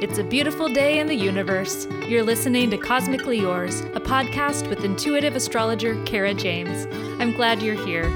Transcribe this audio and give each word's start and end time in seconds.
It's 0.00 0.18
a 0.18 0.22
beautiful 0.22 0.68
day 0.68 1.00
in 1.00 1.08
the 1.08 1.16
universe. 1.16 1.88
You're 2.06 2.22
listening 2.22 2.70
to 2.70 2.78
Cosmically 2.78 3.40
Yours, 3.40 3.80
a 3.80 4.00
podcast 4.00 4.68
with 4.68 4.84
intuitive 4.84 5.34
astrologer 5.34 6.00
Kara 6.04 6.32
James. 6.34 6.86
I'm 7.20 7.32
glad 7.32 7.60
you're 7.60 7.84
here. 7.84 8.08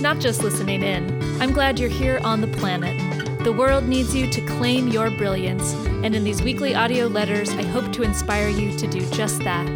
Not 0.00 0.20
just 0.20 0.44
listening 0.44 0.84
in, 0.84 1.20
I'm 1.42 1.52
glad 1.52 1.80
you're 1.80 1.88
here 1.88 2.20
on 2.22 2.42
the 2.42 2.46
planet. 2.46 2.96
The 3.42 3.52
world 3.52 3.88
needs 3.88 4.14
you 4.14 4.30
to 4.30 4.40
claim 4.42 4.86
your 4.86 5.10
brilliance, 5.10 5.72
and 6.04 6.14
in 6.14 6.22
these 6.22 6.42
weekly 6.42 6.76
audio 6.76 7.08
letters, 7.08 7.50
I 7.50 7.64
hope 7.64 7.92
to 7.94 8.04
inspire 8.04 8.48
you 8.48 8.78
to 8.78 8.86
do 8.86 9.00
just 9.10 9.40
that. 9.40 9.66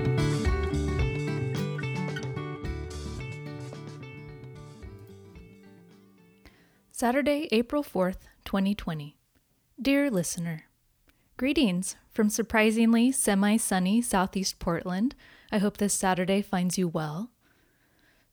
Saturday, 6.92 7.48
April 7.50 7.82
4th, 7.82 8.28
2020. 8.44 9.16
Dear 9.82 10.10
listener, 10.12 10.69
greetings 11.40 11.96
from 12.10 12.28
surprisingly 12.28 13.10
semi 13.10 13.56
sunny 13.56 14.02
southeast 14.02 14.58
Portland. 14.58 15.14
I 15.50 15.56
hope 15.56 15.78
this 15.78 15.94
Saturday 15.94 16.42
finds 16.42 16.76
you 16.76 16.86
well. 16.86 17.30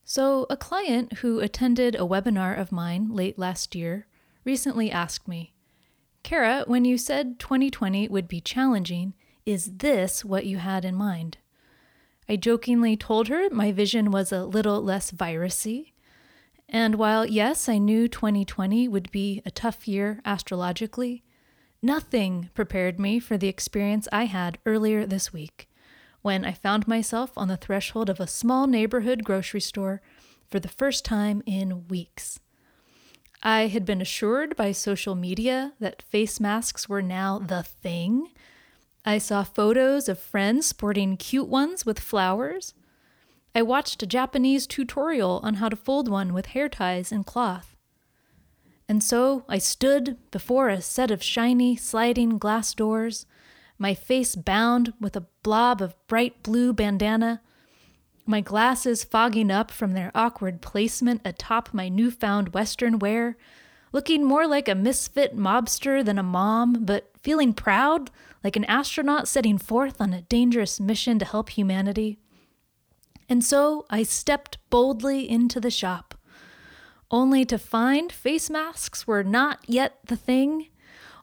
So, 0.03 0.45
a 0.49 0.57
client 0.57 1.19
who 1.19 1.39
attended 1.39 1.95
a 1.95 1.99
webinar 1.99 2.59
of 2.59 2.69
mine 2.69 3.07
late 3.09 3.39
last 3.39 3.75
year 3.75 4.07
recently 4.43 4.91
asked 4.91 5.25
me, 5.25 5.53
Kara, 6.21 6.65
when 6.67 6.83
you 6.83 6.97
said 6.97 7.39
2020 7.39 8.09
would 8.09 8.27
be 8.27 8.41
challenging, 8.41 9.13
is 9.45 9.77
this 9.77 10.25
what 10.25 10.45
you 10.45 10.57
had 10.57 10.83
in 10.83 10.93
mind? 10.93 11.37
I 12.27 12.35
jokingly 12.35 12.97
told 12.97 13.29
her 13.29 13.49
my 13.49 13.71
vision 13.71 14.11
was 14.11 14.33
a 14.33 14.43
little 14.43 14.83
less 14.83 15.11
virusy 15.11 15.93
and 16.69 16.95
while, 16.95 17.25
yes, 17.25 17.69
I 17.69 17.77
knew 17.77 18.07
2020 18.07 18.87
would 18.87 19.09
be 19.11 19.41
a 19.45 19.51
tough 19.51 19.87
year 19.87 20.19
astrologically, 20.25 21.23
nothing 21.81 22.49
prepared 22.53 22.99
me 22.99 23.19
for 23.19 23.37
the 23.37 23.47
experience 23.47 24.07
I 24.11 24.25
had 24.25 24.57
earlier 24.65 25.05
this 25.05 25.31
week 25.31 25.69
when 26.21 26.43
I 26.43 26.51
found 26.51 26.87
myself 26.87 27.31
on 27.37 27.47
the 27.47 27.55
threshold 27.55 28.09
of 28.09 28.19
a 28.19 28.27
small 28.27 28.67
neighborhood 28.67 29.23
grocery 29.23 29.61
store 29.61 30.01
for 30.49 30.59
the 30.59 30.67
first 30.67 31.05
time 31.05 31.41
in 31.45 31.87
weeks. 31.87 32.39
I 33.43 33.67
had 33.67 33.85
been 33.85 34.01
assured 34.01 34.55
by 34.55 34.71
social 34.73 35.15
media 35.15 35.73
that 35.79 36.01
face 36.01 36.39
masks 36.39 36.89
were 36.89 37.01
now 37.01 37.39
the 37.39 37.63
thing. 37.63 38.29
I 39.05 39.19
saw 39.19 39.43
photos 39.43 40.09
of 40.09 40.19
friends 40.19 40.65
sporting 40.65 41.15
cute 41.15 41.47
ones 41.47 41.85
with 41.85 41.99
flowers. 41.99 42.73
I 43.55 43.61
watched 43.61 44.03
a 44.03 44.07
Japanese 44.07 44.67
tutorial 44.67 45.39
on 45.43 45.55
how 45.55 45.69
to 45.69 45.77
fold 45.77 46.09
one 46.09 46.33
with 46.33 46.47
hair 46.47 46.67
ties 46.67 47.11
and 47.11 47.25
cloth. 47.25 47.76
And 48.89 49.03
so 49.03 49.43
I 49.49 49.57
stood 49.57 50.17
before 50.31 50.69
a 50.69 50.81
set 50.81 51.11
of 51.11 51.21
shiny, 51.21 51.75
sliding 51.75 52.37
glass 52.37 52.73
doors, 52.73 53.25
my 53.77 53.93
face 53.93 54.35
bound 54.35 54.93
with 54.99 55.15
a 55.15 55.27
blob 55.43 55.81
of 55.81 55.95
bright 56.07 56.41
blue 56.41 56.73
bandana, 56.73 57.41
my 58.25 58.41
glasses 58.41 59.03
fogging 59.03 59.51
up 59.51 59.71
from 59.71 59.93
their 59.93 60.11
awkward 60.13 60.61
placement 60.61 61.21
atop 61.23 61.73
my 61.73 61.87
newfound 61.89 62.53
Western 62.53 62.99
wear, 62.99 63.37
looking 63.93 64.23
more 64.23 64.45
like 64.47 64.67
a 64.67 64.75
misfit 64.75 65.35
mobster 65.35 66.03
than 66.03 66.19
a 66.19 66.23
mom, 66.23 66.85
but 66.85 67.11
feeling 67.21 67.53
proud 67.53 68.11
like 68.43 68.55
an 68.55 68.65
astronaut 68.65 69.27
setting 69.27 69.57
forth 69.57 70.01
on 70.01 70.13
a 70.13 70.21
dangerous 70.23 70.79
mission 70.79 71.19
to 71.19 71.25
help 71.25 71.49
humanity. 71.49 72.19
And 73.29 73.43
so 73.43 73.85
I 73.89 74.03
stepped 74.03 74.57
boldly 74.69 75.29
into 75.29 75.59
the 75.59 75.71
shop, 75.71 76.16
only 77.09 77.45
to 77.45 77.57
find 77.57 78.11
face 78.11 78.49
masks 78.49 79.07
were 79.07 79.23
not 79.23 79.59
yet 79.67 79.99
the 80.05 80.15
thing, 80.15 80.67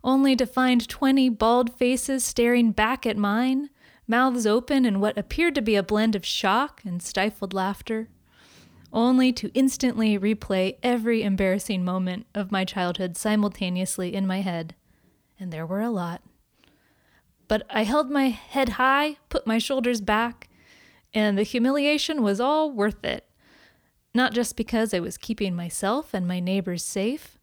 only 0.02 0.36
to 0.36 0.46
find 0.46 0.88
20 0.88 1.28
bald 1.30 1.74
faces 1.76 2.24
staring 2.24 2.72
back 2.72 3.06
at 3.06 3.16
mine, 3.16 3.70
mouths 4.06 4.46
open 4.46 4.84
in 4.84 5.00
what 5.00 5.16
appeared 5.18 5.54
to 5.54 5.62
be 5.62 5.76
a 5.76 5.82
blend 5.82 6.14
of 6.14 6.24
shock 6.24 6.82
and 6.84 7.02
stifled 7.02 7.54
laughter, 7.54 8.08
only 8.92 9.32
to 9.32 9.50
instantly 9.54 10.18
replay 10.18 10.76
every 10.82 11.22
embarrassing 11.22 11.84
moment 11.84 12.26
of 12.34 12.52
my 12.52 12.64
childhood 12.64 13.16
simultaneously 13.16 14.14
in 14.14 14.26
my 14.26 14.40
head. 14.40 14.74
And 15.38 15.52
there 15.52 15.66
were 15.66 15.80
a 15.80 15.90
lot. 15.90 16.22
But 17.48 17.66
I 17.68 17.84
held 17.84 18.10
my 18.10 18.28
head 18.28 18.70
high, 18.70 19.16
put 19.28 19.46
my 19.46 19.58
shoulders 19.58 20.00
back, 20.00 20.48
and 21.12 21.36
the 21.36 21.42
humiliation 21.42 22.22
was 22.22 22.40
all 22.40 22.70
worth 22.70 23.04
it. 23.04 23.26
Not 24.14 24.32
just 24.32 24.56
because 24.56 24.94
I 24.94 25.00
was 25.00 25.18
keeping 25.18 25.56
myself 25.56 26.14
and 26.14 26.26
my 26.26 26.38
neighbors 26.38 26.84
safe, 26.84 27.36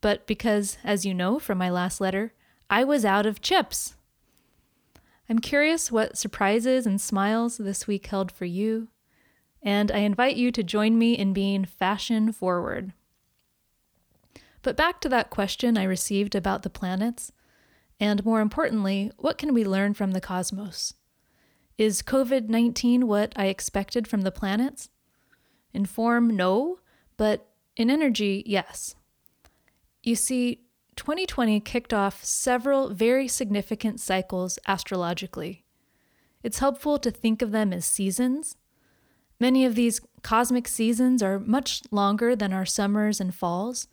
but 0.00 0.26
because, 0.26 0.78
as 0.82 1.04
you 1.04 1.12
know 1.12 1.38
from 1.38 1.58
my 1.58 1.68
last 1.68 2.00
letter, 2.00 2.32
I 2.70 2.84
was 2.84 3.04
out 3.04 3.26
of 3.26 3.42
chips. 3.42 3.94
I'm 5.28 5.40
curious 5.40 5.92
what 5.92 6.16
surprises 6.16 6.86
and 6.86 7.00
smiles 7.00 7.58
this 7.58 7.86
week 7.86 8.06
held 8.06 8.32
for 8.32 8.44
you, 8.44 8.88
and 9.62 9.90
I 9.90 9.98
invite 9.98 10.36
you 10.36 10.50
to 10.52 10.62
join 10.62 10.98
me 10.98 11.18
in 11.18 11.32
being 11.32 11.64
fashion 11.64 12.32
forward. 12.32 12.92
But 14.62 14.76
back 14.76 15.00
to 15.02 15.08
that 15.10 15.30
question 15.30 15.76
I 15.76 15.84
received 15.84 16.34
about 16.34 16.62
the 16.62 16.70
planets, 16.70 17.30
and 18.00 18.24
more 18.24 18.40
importantly, 18.40 19.12
what 19.16 19.38
can 19.38 19.52
we 19.52 19.64
learn 19.64 19.94
from 19.94 20.12
the 20.12 20.20
cosmos? 20.20 20.94
Is 21.76 22.02
COVID 22.02 22.48
19 22.48 23.06
what 23.06 23.32
I 23.36 23.46
expected 23.46 24.08
from 24.08 24.22
the 24.22 24.32
planets? 24.32 24.88
In 25.72 25.86
form, 25.86 26.36
no, 26.36 26.78
but 27.16 27.48
in 27.76 27.90
energy, 27.90 28.42
yes. 28.46 28.94
You 30.02 30.14
see, 30.14 30.62
2020 30.96 31.60
kicked 31.60 31.92
off 31.92 32.24
several 32.24 32.88
very 32.88 33.28
significant 33.28 34.00
cycles 34.00 34.58
astrologically. 34.66 35.64
It's 36.42 36.60
helpful 36.60 36.98
to 36.98 37.10
think 37.10 37.42
of 37.42 37.52
them 37.52 37.72
as 37.72 37.84
seasons. 37.84 38.56
Many 39.38 39.64
of 39.64 39.74
these 39.74 40.00
cosmic 40.22 40.66
seasons 40.66 41.22
are 41.22 41.38
much 41.38 41.82
longer 41.90 42.34
than 42.34 42.52
our 42.52 42.64
summers 42.64 43.20
and 43.20 43.34
falls, 43.34 43.88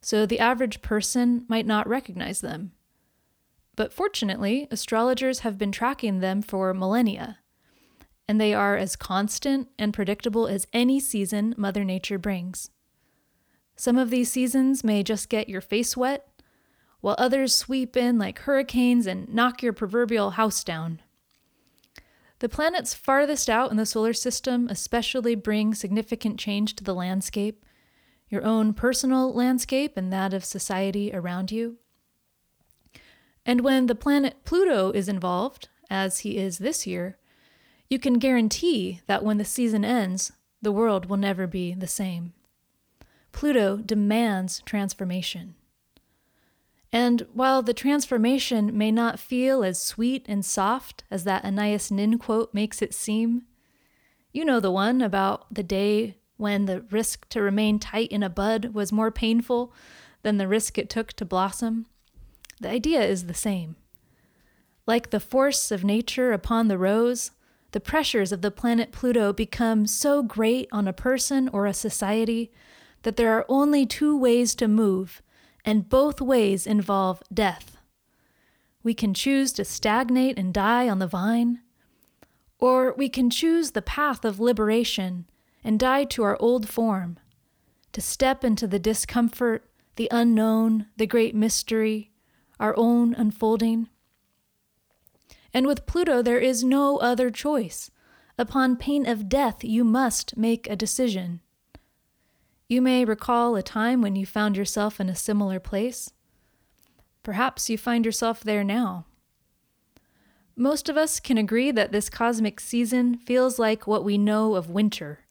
so 0.00 0.26
the 0.26 0.40
average 0.40 0.82
person 0.82 1.44
might 1.48 1.66
not 1.66 1.88
recognize 1.88 2.40
them. 2.40 2.72
But 3.76 3.92
fortunately, 3.92 4.66
astrologers 4.70 5.40
have 5.40 5.56
been 5.56 5.70
tracking 5.70 6.18
them 6.18 6.42
for 6.42 6.74
millennia, 6.74 7.38
and 8.28 8.40
they 8.40 8.52
are 8.52 8.76
as 8.76 8.94
constant 8.94 9.68
and 9.78 9.94
predictable 9.94 10.46
as 10.46 10.66
any 10.72 11.00
season 11.00 11.54
Mother 11.56 11.82
Nature 11.82 12.18
brings. 12.18 12.70
Some 13.74 13.96
of 13.96 14.10
these 14.10 14.30
seasons 14.30 14.84
may 14.84 15.02
just 15.02 15.28
get 15.28 15.48
your 15.48 15.60
face 15.60 15.96
wet, 15.96 16.28
while 17.00 17.16
others 17.18 17.54
sweep 17.54 17.96
in 17.96 18.18
like 18.18 18.40
hurricanes 18.40 19.06
and 19.06 19.32
knock 19.32 19.62
your 19.62 19.72
proverbial 19.72 20.30
house 20.30 20.62
down. 20.62 21.00
The 22.40 22.48
planets 22.48 22.94
farthest 22.94 23.48
out 23.48 23.70
in 23.70 23.76
the 23.76 23.86
solar 23.86 24.12
system 24.12 24.68
especially 24.68 25.34
bring 25.34 25.74
significant 25.74 26.38
change 26.38 26.76
to 26.76 26.84
the 26.84 26.94
landscape, 26.94 27.64
your 28.28 28.44
own 28.44 28.74
personal 28.74 29.32
landscape 29.32 29.96
and 29.96 30.12
that 30.12 30.34
of 30.34 30.44
society 30.44 31.10
around 31.12 31.50
you. 31.50 31.78
And 33.46 33.62
when 33.62 33.86
the 33.86 33.94
planet 33.94 34.44
Pluto 34.44 34.90
is 34.90 35.08
involved, 35.08 35.68
as 35.90 36.20
he 36.20 36.36
is 36.36 36.58
this 36.58 36.86
year, 36.86 37.17
you 37.90 37.98
can 37.98 38.18
guarantee 38.18 39.00
that 39.06 39.24
when 39.24 39.38
the 39.38 39.44
season 39.44 39.84
ends, 39.84 40.32
the 40.60 40.72
world 40.72 41.06
will 41.06 41.16
never 41.16 41.46
be 41.46 41.74
the 41.74 41.86
same. 41.86 42.32
Pluto 43.32 43.76
demands 43.76 44.62
transformation. 44.64 45.54
And 46.92 47.26
while 47.34 47.62
the 47.62 47.74
transformation 47.74 48.76
may 48.76 48.90
not 48.90 49.18
feel 49.18 49.62
as 49.62 49.80
sweet 49.80 50.24
and 50.26 50.44
soft 50.44 51.04
as 51.10 51.24
that 51.24 51.44
Anais 51.44 51.90
Nin 51.90 52.18
quote 52.18 52.54
makes 52.54 52.80
it 52.80 52.94
seem, 52.94 53.42
you 54.32 54.44
know 54.44 54.60
the 54.60 54.70
one 54.70 55.02
about 55.02 55.52
the 55.52 55.62
day 55.62 56.16
when 56.36 56.66
the 56.66 56.82
risk 56.90 57.28
to 57.28 57.42
remain 57.42 57.78
tight 57.78 58.10
in 58.10 58.22
a 58.22 58.30
bud 58.30 58.72
was 58.74 58.92
more 58.92 59.10
painful 59.10 59.72
than 60.22 60.38
the 60.38 60.48
risk 60.48 60.78
it 60.78 60.88
took 60.88 61.12
to 61.14 61.24
blossom. 61.24 61.86
The 62.60 62.70
idea 62.70 63.02
is 63.02 63.26
the 63.26 63.34
same. 63.34 63.76
Like 64.86 65.10
the 65.10 65.20
force 65.20 65.70
of 65.70 65.84
nature 65.84 66.32
upon 66.32 66.68
the 66.68 66.78
rose, 66.78 67.32
the 67.78 67.82
pressures 67.82 68.32
of 68.32 68.42
the 68.42 68.50
planet 68.50 68.90
Pluto 68.90 69.32
become 69.32 69.86
so 69.86 70.20
great 70.20 70.68
on 70.72 70.88
a 70.88 70.92
person 70.92 71.48
or 71.50 71.64
a 71.64 71.72
society 71.72 72.50
that 73.02 73.14
there 73.14 73.32
are 73.32 73.46
only 73.48 73.86
two 73.86 74.18
ways 74.18 74.56
to 74.56 74.66
move, 74.66 75.22
and 75.64 75.88
both 75.88 76.20
ways 76.20 76.66
involve 76.66 77.22
death. 77.32 77.76
We 78.82 78.94
can 78.94 79.14
choose 79.14 79.52
to 79.52 79.64
stagnate 79.64 80.36
and 80.36 80.52
die 80.52 80.88
on 80.88 80.98
the 80.98 81.06
vine, 81.06 81.60
or 82.58 82.94
we 82.94 83.08
can 83.08 83.30
choose 83.30 83.70
the 83.70 83.80
path 83.80 84.24
of 84.24 84.40
liberation 84.40 85.30
and 85.62 85.78
die 85.78 86.02
to 86.06 86.24
our 86.24 86.36
old 86.40 86.68
form, 86.68 87.20
to 87.92 88.00
step 88.00 88.42
into 88.42 88.66
the 88.66 88.80
discomfort, 88.80 89.70
the 89.94 90.08
unknown, 90.10 90.86
the 90.96 91.06
great 91.06 91.32
mystery, 91.32 92.10
our 92.58 92.76
own 92.76 93.14
unfolding. 93.14 93.88
And 95.58 95.66
with 95.66 95.86
Pluto, 95.86 96.22
there 96.22 96.38
is 96.38 96.62
no 96.62 96.98
other 96.98 97.32
choice. 97.32 97.90
Upon 98.38 98.76
pain 98.76 99.08
of 99.08 99.28
death, 99.28 99.64
you 99.64 99.82
must 99.82 100.36
make 100.36 100.70
a 100.70 100.76
decision. 100.76 101.40
You 102.68 102.80
may 102.80 103.04
recall 103.04 103.56
a 103.56 103.62
time 103.64 104.00
when 104.00 104.14
you 104.14 104.24
found 104.24 104.56
yourself 104.56 105.00
in 105.00 105.08
a 105.08 105.16
similar 105.16 105.58
place. 105.58 106.12
Perhaps 107.24 107.68
you 107.68 107.76
find 107.76 108.04
yourself 108.04 108.44
there 108.44 108.62
now. 108.62 109.06
Most 110.54 110.88
of 110.88 110.96
us 110.96 111.18
can 111.18 111.38
agree 111.38 111.72
that 111.72 111.90
this 111.90 112.08
cosmic 112.08 112.60
season 112.60 113.16
feels 113.16 113.58
like 113.58 113.84
what 113.84 114.04
we 114.04 114.16
know 114.16 114.54
of 114.54 114.70
winter 114.70 115.24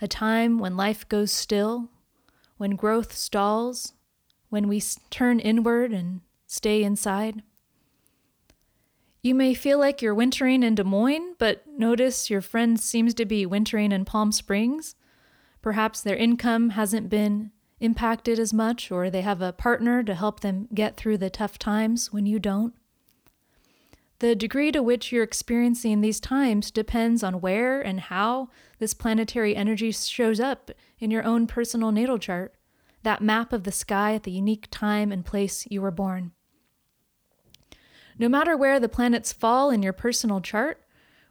a 0.00 0.08
time 0.08 0.58
when 0.58 0.74
life 0.74 1.06
goes 1.06 1.30
still, 1.30 1.90
when 2.56 2.76
growth 2.76 3.14
stalls, 3.14 3.92
when 4.48 4.68
we 4.68 4.82
turn 5.10 5.38
inward 5.38 5.92
and 5.92 6.22
stay 6.46 6.82
inside. 6.82 7.42
You 9.22 9.34
may 9.34 9.52
feel 9.52 9.78
like 9.78 10.00
you're 10.00 10.14
wintering 10.14 10.62
in 10.62 10.74
Des 10.74 10.84
Moines, 10.84 11.34
but 11.38 11.64
notice 11.66 12.30
your 12.30 12.40
friend 12.40 12.80
seems 12.80 13.12
to 13.14 13.26
be 13.26 13.44
wintering 13.44 13.92
in 13.92 14.06
Palm 14.06 14.32
Springs. 14.32 14.94
Perhaps 15.60 16.00
their 16.00 16.16
income 16.16 16.70
hasn't 16.70 17.10
been 17.10 17.50
impacted 17.80 18.38
as 18.38 18.54
much, 18.54 18.90
or 18.90 19.10
they 19.10 19.20
have 19.20 19.42
a 19.42 19.52
partner 19.52 20.02
to 20.02 20.14
help 20.14 20.40
them 20.40 20.68
get 20.72 20.96
through 20.96 21.18
the 21.18 21.28
tough 21.28 21.58
times 21.58 22.12
when 22.12 22.24
you 22.24 22.38
don't. 22.38 22.74
The 24.20 24.34
degree 24.34 24.72
to 24.72 24.82
which 24.82 25.12
you're 25.12 25.24
experiencing 25.24 26.00
these 26.00 26.20
times 26.20 26.70
depends 26.70 27.22
on 27.22 27.40
where 27.40 27.80
and 27.80 28.00
how 28.00 28.48
this 28.78 28.94
planetary 28.94 29.54
energy 29.54 29.92
shows 29.92 30.40
up 30.40 30.70
in 30.98 31.10
your 31.10 31.24
own 31.24 31.46
personal 31.46 31.92
natal 31.92 32.18
chart, 32.18 32.54
that 33.02 33.22
map 33.22 33.52
of 33.52 33.64
the 33.64 33.72
sky 33.72 34.14
at 34.14 34.22
the 34.22 34.30
unique 34.30 34.68
time 34.70 35.12
and 35.12 35.24
place 35.24 35.66
you 35.70 35.82
were 35.82 35.90
born. 35.90 36.32
No 38.18 38.28
matter 38.28 38.56
where 38.56 38.78
the 38.78 38.88
planets 38.88 39.32
fall 39.32 39.70
in 39.70 39.82
your 39.82 39.92
personal 39.92 40.40
chart, 40.40 40.82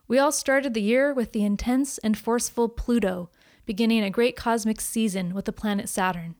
we 0.07 0.17
all 0.17 0.31
started 0.31 0.73
the 0.73 0.81
year 0.81 1.13
with 1.13 1.33
the 1.33 1.43
intense 1.43 1.97
and 1.99 2.17
forceful 2.17 2.67
Pluto, 2.67 3.29
beginning 3.65 4.03
a 4.03 4.09
great 4.09 4.35
cosmic 4.35 4.81
season 4.81 5.33
with 5.33 5.45
the 5.45 5.53
planet 5.53 5.87
Saturn. 5.87 6.35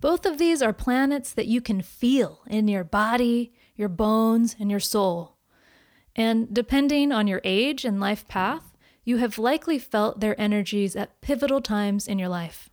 Both 0.00 0.24
of 0.24 0.38
these 0.38 0.62
are 0.62 0.72
planets 0.72 1.32
that 1.32 1.46
you 1.46 1.60
can 1.60 1.82
feel 1.82 2.40
in 2.46 2.68
your 2.68 2.84
body, 2.84 3.52
your 3.74 3.88
bones, 3.88 4.56
and 4.58 4.70
your 4.70 4.80
soul. 4.80 5.36
And 6.16 6.52
depending 6.52 7.12
on 7.12 7.26
your 7.26 7.40
age 7.44 7.84
and 7.84 8.00
life 8.00 8.26
path, 8.28 8.76
you 9.04 9.18
have 9.18 9.38
likely 9.38 9.78
felt 9.78 10.20
their 10.20 10.40
energies 10.40 10.94
at 10.94 11.20
pivotal 11.20 11.60
times 11.60 12.06
in 12.06 12.18
your 12.18 12.28
life. 12.28 12.70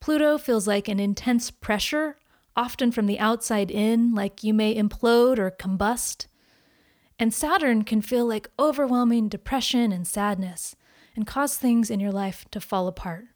Pluto 0.00 0.38
feels 0.38 0.66
like 0.66 0.88
an 0.88 1.00
intense 1.00 1.50
pressure, 1.50 2.18
often 2.58 2.90
from 2.90 3.06
the 3.06 3.20
outside 3.20 3.70
in, 3.70 4.12
like 4.16 4.42
you 4.42 4.52
may 4.52 4.74
implode 4.74 5.38
or 5.38 5.48
combust. 5.48 6.26
And 7.16 7.32
Saturn 7.32 7.84
can 7.84 8.02
feel 8.02 8.26
like 8.26 8.50
overwhelming 8.58 9.28
depression 9.28 9.92
and 9.92 10.04
sadness 10.04 10.74
and 11.14 11.24
cause 11.24 11.56
things 11.56 11.88
in 11.88 12.00
your 12.00 12.10
life 12.10 12.46
to 12.50 12.60
fall 12.60 12.88
apart. 12.88 13.26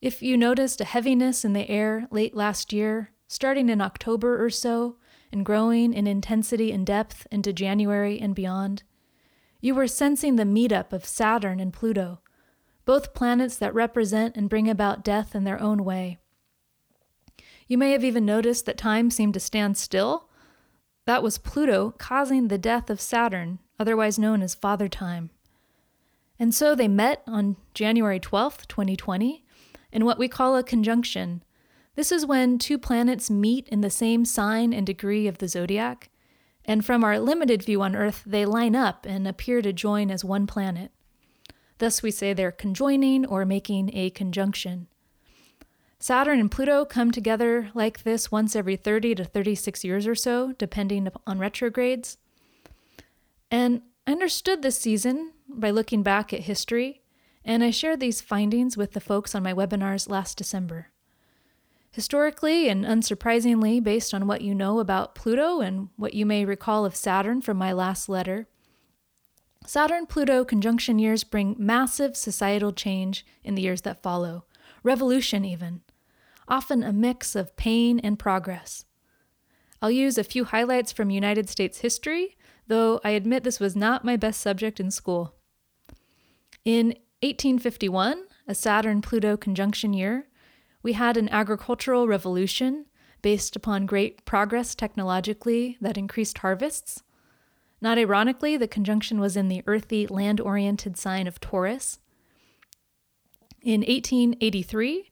If 0.00 0.22
you 0.22 0.38
noticed 0.38 0.80
a 0.80 0.86
heaviness 0.86 1.44
in 1.44 1.52
the 1.52 1.68
air 1.68 2.08
late 2.10 2.34
last 2.34 2.72
year, 2.72 3.10
starting 3.28 3.68
in 3.68 3.82
October 3.82 4.42
or 4.42 4.48
so, 4.48 4.96
and 5.30 5.44
growing 5.44 5.92
in 5.92 6.06
intensity 6.06 6.72
and 6.72 6.86
depth 6.86 7.26
into 7.30 7.52
January 7.52 8.18
and 8.18 8.34
beyond. 8.34 8.84
You 9.60 9.74
were 9.74 9.86
sensing 9.86 10.36
the 10.36 10.44
meetup 10.44 10.94
of 10.94 11.04
Saturn 11.04 11.60
and 11.60 11.74
Pluto, 11.74 12.20
both 12.86 13.12
planets 13.12 13.56
that 13.56 13.74
represent 13.74 14.34
and 14.34 14.48
bring 14.48 14.68
about 14.68 15.04
death 15.04 15.34
in 15.34 15.44
their 15.44 15.60
own 15.60 15.84
way. 15.84 16.18
You 17.70 17.78
may 17.78 17.92
have 17.92 18.02
even 18.02 18.26
noticed 18.26 18.66
that 18.66 18.76
time 18.76 19.12
seemed 19.12 19.34
to 19.34 19.38
stand 19.38 19.76
still. 19.76 20.28
That 21.06 21.22
was 21.22 21.38
Pluto 21.38 21.94
causing 21.98 22.48
the 22.48 22.58
death 22.58 22.90
of 22.90 23.00
Saturn, 23.00 23.60
otherwise 23.78 24.18
known 24.18 24.42
as 24.42 24.56
Father 24.56 24.88
Time. 24.88 25.30
And 26.36 26.52
so 26.52 26.74
they 26.74 26.88
met 26.88 27.22
on 27.28 27.58
January 27.72 28.18
12th, 28.18 28.66
2020, 28.66 29.44
in 29.92 30.04
what 30.04 30.18
we 30.18 30.26
call 30.26 30.56
a 30.56 30.64
conjunction, 30.64 31.44
this 31.94 32.10
is 32.10 32.26
when 32.26 32.58
two 32.58 32.76
planets 32.76 33.30
meet 33.30 33.68
in 33.68 33.82
the 33.82 33.88
same 33.88 34.24
sign 34.24 34.72
and 34.72 34.84
degree 34.84 35.28
of 35.28 35.38
the 35.38 35.46
zodiac, 35.46 36.10
and 36.64 36.84
from 36.84 37.04
our 37.04 37.20
limited 37.20 37.62
view 37.62 37.82
on 37.82 37.94
Earth, 37.94 38.24
they 38.26 38.44
line 38.44 38.74
up 38.74 39.06
and 39.06 39.28
appear 39.28 39.62
to 39.62 39.72
join 39.72 40.10
as 40.10 40.24
one 40.24 40.48
planet. 40.48 40.90
Thus, 41.78 42.02
we 42.02 42.10
say 42.10 42.32
they're 42.32 42.50
conjoining 42.50 43.24
or 43.24 43.44
making 43.44 43.94
a 43.94 44.10
conjunction. 44.10 44.88
Saturn 46.02 46.40
and 46.40 46.50
Pluto 46.50 46.86
come 46.86 47.10
together 47.10 47.70
like 47.74 48.04
this 48.04 48.32
once 48.32 48.56
every 48.56 48.74
30 48.74 49.16
to 49.16 49.24
36 49.24 49.84
years 49.84 50.06
or 50.06 50.14
so, 50.14 50.52
depending 50.52 51.06
on 51.26 51.38
retrogrades. 51.38 52.16
And 53.50 53.82
I 54.06 54.12
understood 54.12 54.62
this 54.62 54.78
season 54.78 55.32
by 55.46 55.70
looking 55.70 56.02
back 56.02 56.32
at 56.32 56.40
history, 56.40 57.02
and 57.44 57.62
I 57.62 57.70
shared 57.70 58.00
these 58.00 58.22
findings 58.22 58.78
with 58.78 58.92
the 58.92 59.00
folks 59.00 59.34
on 59.34 59.42
my 59.42 59.52
webinars 59.52 60.08
last 60.08 60.38
December. 60.38 60.88
Historically, 61.92 62.70
and 62.70 62.86
unsurprisingly, 62.86 63.82
based 63.82 64.14
on 64.14 64.26
what 64.26 64.40
you 64.40 64.54
know 64.54 64.78
about 64.80 65.14
Pluto 65.14 65.60
and 65.60 65.90
what 65.96 66.14
you 66.14 66.24
may 66.24 66.46
recall 66.46 66.86
of 66.86 66.96
Saturn 66.96 67.42
from 67.42 67.58
my 67.58 67.72
last 67.72 68.08
letter, 68.08 68.48
Saturn 69.66 70.06
Pluto 70.06 70.46
conjunction 70.46 70.98
years 70.98 71.24
bring 71.24 71.56
massive 71.58 72.16
societal 72.16 72.72
change 72.72 73.26
in 73.44 73.54
the 73.54 73.62
years 73.62 73.82
that 73.82 74.02
follow, 74.02 74.46
revolution 74.82 75.44
even, 75.44 75.82
often 76.50 76.82
a 76.82 76.92
mix 76.92 77.36
of 77.36 77.56
pain 77.56 78.00
and 78.00 78.18
progress. 78.18 78.84
I'll 79.80 79.90
use 79.90 80.18
a 80.18 80.24
few 80.24 80.44
highlights 80.44 80.92
from 80.92 81.08
United 81.08 81.48
States 81.48 81.78
history, 81.78 82.36
though 82.66 83.00
I 83.02 83.10
admit 83.10 83.44
this 83.44 83.60
was 83.60 83.74
not 83.74 84.04
my 84.04 84.16
best 84.16 84.40
subject 84.40 84.78
in 84.80 84.90
school. 84.90 85.36
In 86.64 86.88
1851, 87.22 88.24
a 88.46 88.54
Saturn 88.54 89.00
Pluto 89.00 89.36
conjunction 89.36 89.94
year, 89.94 90.26
we 90.82 90.92
had 90.94 91.16
an 91.16 91.28
agricultural 91.28 92.08
revolution 92.08 92.86
based 93.22 93.54
upon 93.54 93.86
great 93.86 94.24
progress 94.24 94.74
technologically 94.74 95.76
that 95.80 95.98
increased 95.98 96.38
harvests. 96.38 97.02
Not 97.80 97.98
ironically, 97.98 98.56
the 98.56 98.68
conjunction 98.68 99.20
was 99.20 99.36
in 99.36 99.48
the 99.48 99.62
earthy, 99.66 100.06
land 100.06 100.40
oriented 100.40 100.96
sign 100.96 101.26
of 101.26 101.40
Taurus. 101.40 101.98
In 103.62 103.80
1883, 103.80 105.09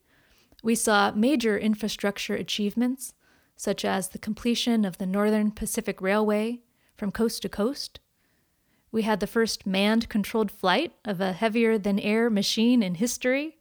we 0.63 0.75
saw 0.75 1.13
major 1.13 1.57
infrastructure 1.59 2.35
achievements, 2.35 3.15
such 3.57 3.85
as 3.85 4.09
the 4.09 4.19
completion 4.19 4.85
of 4.85 4.99
the 4.99 5.07
Northern 5.07 5.51
Pacific 5.51 6.01
Railway 6.01 6.61
from 6.97 7.13
coast 7.13 7.43
to 7.43 7.49
coast. 7.49 8.01
We 8.91 9.03
had 9.03 9.21
the 9.21 9.27
first 9.27 9.67
manned 9.67 10.09
controlled 10.09 10.51
flight 10.51 10.93
of 11.05 11.21
a 11.21 11.33
heavier 11.33 11.79
than 11.79 11.99
air 11.99 12.31
machine 12.31 12.83
in 12.83 12.97
history 12.97 13.59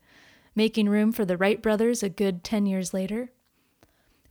making 0.57 0.89
room 0.89 1.11
for 1.11 1.23
the 1.23 1.37
Wright 1.37 1.61
brothers 1.61 2.01
a 2.01 2.09
good 2.09 2.43
10 2.43 2.65
years 2.65 2.91
later. 2.91 3.31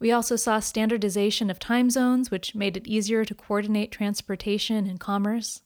We 0.00 0.10
also 0.10 0.34
saw 0.34 0.58
standardization 0.58 1.48
of 1.48 1.60
time 1.60 1.88
zones, 1.88 2.30
which 2.32 2.54
made 2.54 2.76
it 2.76 2.86
easier 2.86 3.24
to 3.24 3.34
coordinate 3.34 3.92
transportation 3.92 4.86
and 4.86 4.98
commerce. 4.98 5.62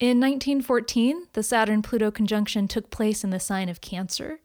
In 0.00 0.18
1914, 0.18 1.28
the 1.34 1.44
Saturn 1.44 1.80
Pluto 1.80 2.10
conjunction 2.10 2.66
took 2.66 2.90
place 2.90 3.22
in 3.22 3.30
the 3.30 3.38
sign 3.38 3.68
of 3.68 3.80
Cancer, 3.80 4.40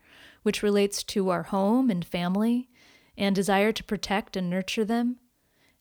which 0.48 0.64
relates 0.64 1.04
to 1.04 1.28
our 1.28 1.44
home 1.44 1.90
and 1.90 2.06
family 2.06 2.70
and 3.18 3.36
desire 3.36 3.74
to 3.74 3.84
protect 3.84 4.38
and 4.38 4.50
nurture 4.50 4.86
them. 4.86 5.18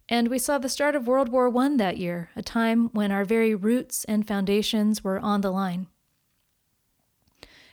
And 0.08 0.26
we 0.26 0.40
saw 0.40 0.58
the 0.58 0.68
start 0.68 0.96
of 0.96 1.06
World 1.06 1.28
War 1.28 1.56
I 1.56 1.76
that 1.76 1.99
year, 1.99 2.30
a 2.35 2.42
time 2.42 2.88
when 2.92 3.12
our 3.12 3.25
very 3.25 3.54
roots 3.54 4.04
and 4.06 4.26
foundations 4.26 5.04
were 5.04 5.20
on 5.20 5.42
the 5.42 5.52
line. 5.52 5.87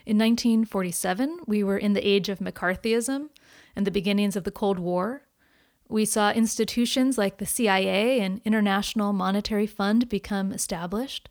In 0.05 0.19
1947, 0.19 1.39
we 1.47 1.63
were 1.63 1.79
in 1.79 1.93
the 1.93 2.07
age 2.07 2.29
of 2.29 2.37
McCarthyism 2.37 3.29
and 3.75 3.87
the 3.87 3.89
beginnings 3.89 4.35
of 4.35 4.43
the 4.43 4.51
Cold 4.51 4.77
War. 4.77 5.23
We 5.89 6.05
saw 6.05 6.31
institutions 6.31 7.17
like 7.17 7.39
the 7.39 7.47
CIA 7.47 8.19
and 8.19 8.39
International 8.45 9.13
Monetary 9.13 9.65
Fund 9.65 10.09
become 10.09 10.51
established. 10.51 11.27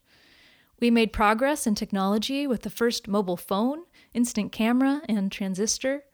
We 0.81 0.91
made 0.91 1.13
progress 1.13 1.69
in 1.69 1.77
technology 1.77 2.49
with 2.49 2.63
the 2.63 2.69
first 2.69 3.07
mobile 3.07 3.37
phone, 3.37 3.85
instant 4.15 4.53
camera, 4.53 5.03
and 5.09 5.31
transistor. 5.31 6.05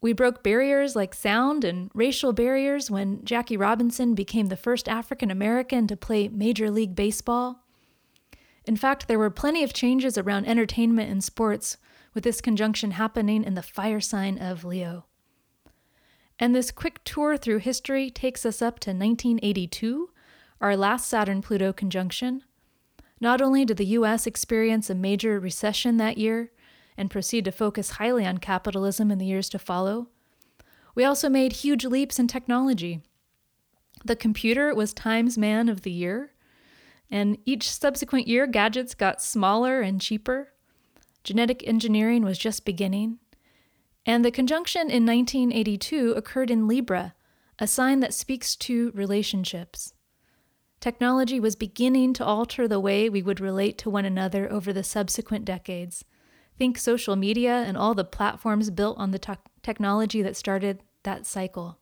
We 0.00 0.12
broke 0.12 0.42
barriers 0.42 0.94
like 0.94 1.14
sound 1.14 1.64
and 1.64 1.90
racial 1.94 2.32
barriers 2.32 2.90
when 2.90 3.24
Jackie 3.24 3.56
Robinson 3.56 4.14
became 4.14 4.46
the 4.46 4.56
first 4.56 4.88
African 4.88 5.30
American 5.30 5.86
to 5.86 5.96
play 5.96 6.28
Major 6.28 6.70
League 6.70 6.94
Baseball. 6.94 7.64
In 8.64 8.76
fact, 8.76 9.08
there 9.08 9.18
were 9.18 9.30
plenty 9.30 9.62
of 9.62 9.72
changes 9.72 10.18
around 10.18 10.46
entertainment 10.46 11.10
and 11.10 11.24
sports, 11.24 11.78
with 12.16 12.24
this 12.24 12.40
conjunction 12.40 12.92
happening 12.92 13.44
in 13.44 13.54
the 13.54 13.62
fire 13.62 14.00
sign 14.00 14.38
of 14.38 14.64
Leo. 14.64 15.04
And 16.38 16.54
this 16.54 16.70
quick 16.70 17.04
tour 17.04 17.36
through 17.36 17.58
history 17.58 18.10
takes 18.10 18.44
us 18.44 18.60
up 18.60 18.78
to 18.80 18.90
1982, 18.90 20.10
our 20.60 20.76
last 20.76 21.08
Saturn 21.08 21.42
Pluto 21.42 21.72
conjunction. 21.72 22.42
Not 23.20 23.40
only 23.40 23.64
did 23.64 23.76
the 23.76 23.86
US 23.86 24.26
experience 24.26 24.90
a 24.90 24.94
major 24.94 25.38
recession 25.38 25.96
that 25.98 26.18
year 26.18 26.50
and 26.96 27.10
proceed 27.10 27.44
to 27.44 27.52
focus 27.52 27.90
highly 27.92 28.24
on 28.26 28.38
capitalism 28.38 29.10
in 29.10 29.18
the 29.18 29.26
years 29.26 29.48
to 29.50 29.58
follow, 29.58 30.08
we 30.94 31.04
also 31.04 31.28
made 31.28 31.52
huge 31.52 31.84
leaps 31.84 32.18
in 32.18 32.26
technology. 32.26 33.02
The 34.04 34.16
computer 34.16 34.74
was 34.74 34.92
Times 34.92 35.36
Man 35.36 35.68
of 35.68 35.82
the 35.82 35.90
Year, 35.90 36.32
and 37.10 37.38
each 37.44 37.70
subsequent 37.70 38.26
year, 38.26 38.46
gadgets 38.46 38.94
got 38.94 39.22
smaller 39.22 39.80
and 39.80 40.00
cheaper. 40.00 40.52
Genetic 41.22 41.66
engineering 41.66 42.24
was 42.24 42.38
just 42.38 42.64
beginning. 42.64 43.18
And 44.04 44.24
the 44.24 44.30
conjunction 44.30 44.82
in 44.82 45.04
1982 45.04 46.12
occurred 46.12 46.50
in 46.50 46.68
Libra, 46.68 47.14
a 47.58 47.66
sign 47.66 48.00
that 48.00 48.14
speaks 48.14 48.54
to 48.56 48.90
relationships. 48.94 49.92
technology 50.78 51.40
was 51.40 51.56
beginning 51.56 52.12
to 52.12 52.24
alter 52.24 52.68
the 52.68 52.78
way 52.78 53.08
we 53.08 53.22
would 53.22 53.40
relate 53.40 53.78
to 53.78 53.90
one 53.90 54.04
another 54.04 54.50
over 54.52 54.72
the 54.72 54.84
subsequent 54.84 55.44
decades. 55.44 56.04
Think 56.58 56.78
social 56.78 57.16
media 57.16 57.64
and 57.66 57.76
all 57.76 57.94
the 57.94 58.04
platforms 58.04 58.70
built 58.70 58.98
on 58.98 59.10
the 59.10 59.18
te- 59.18 59.34
technology 59.62 60.22
that 60.22 60.36
started 60.36 60.82
that 61.02 61.26
cycle. 61.26 61.78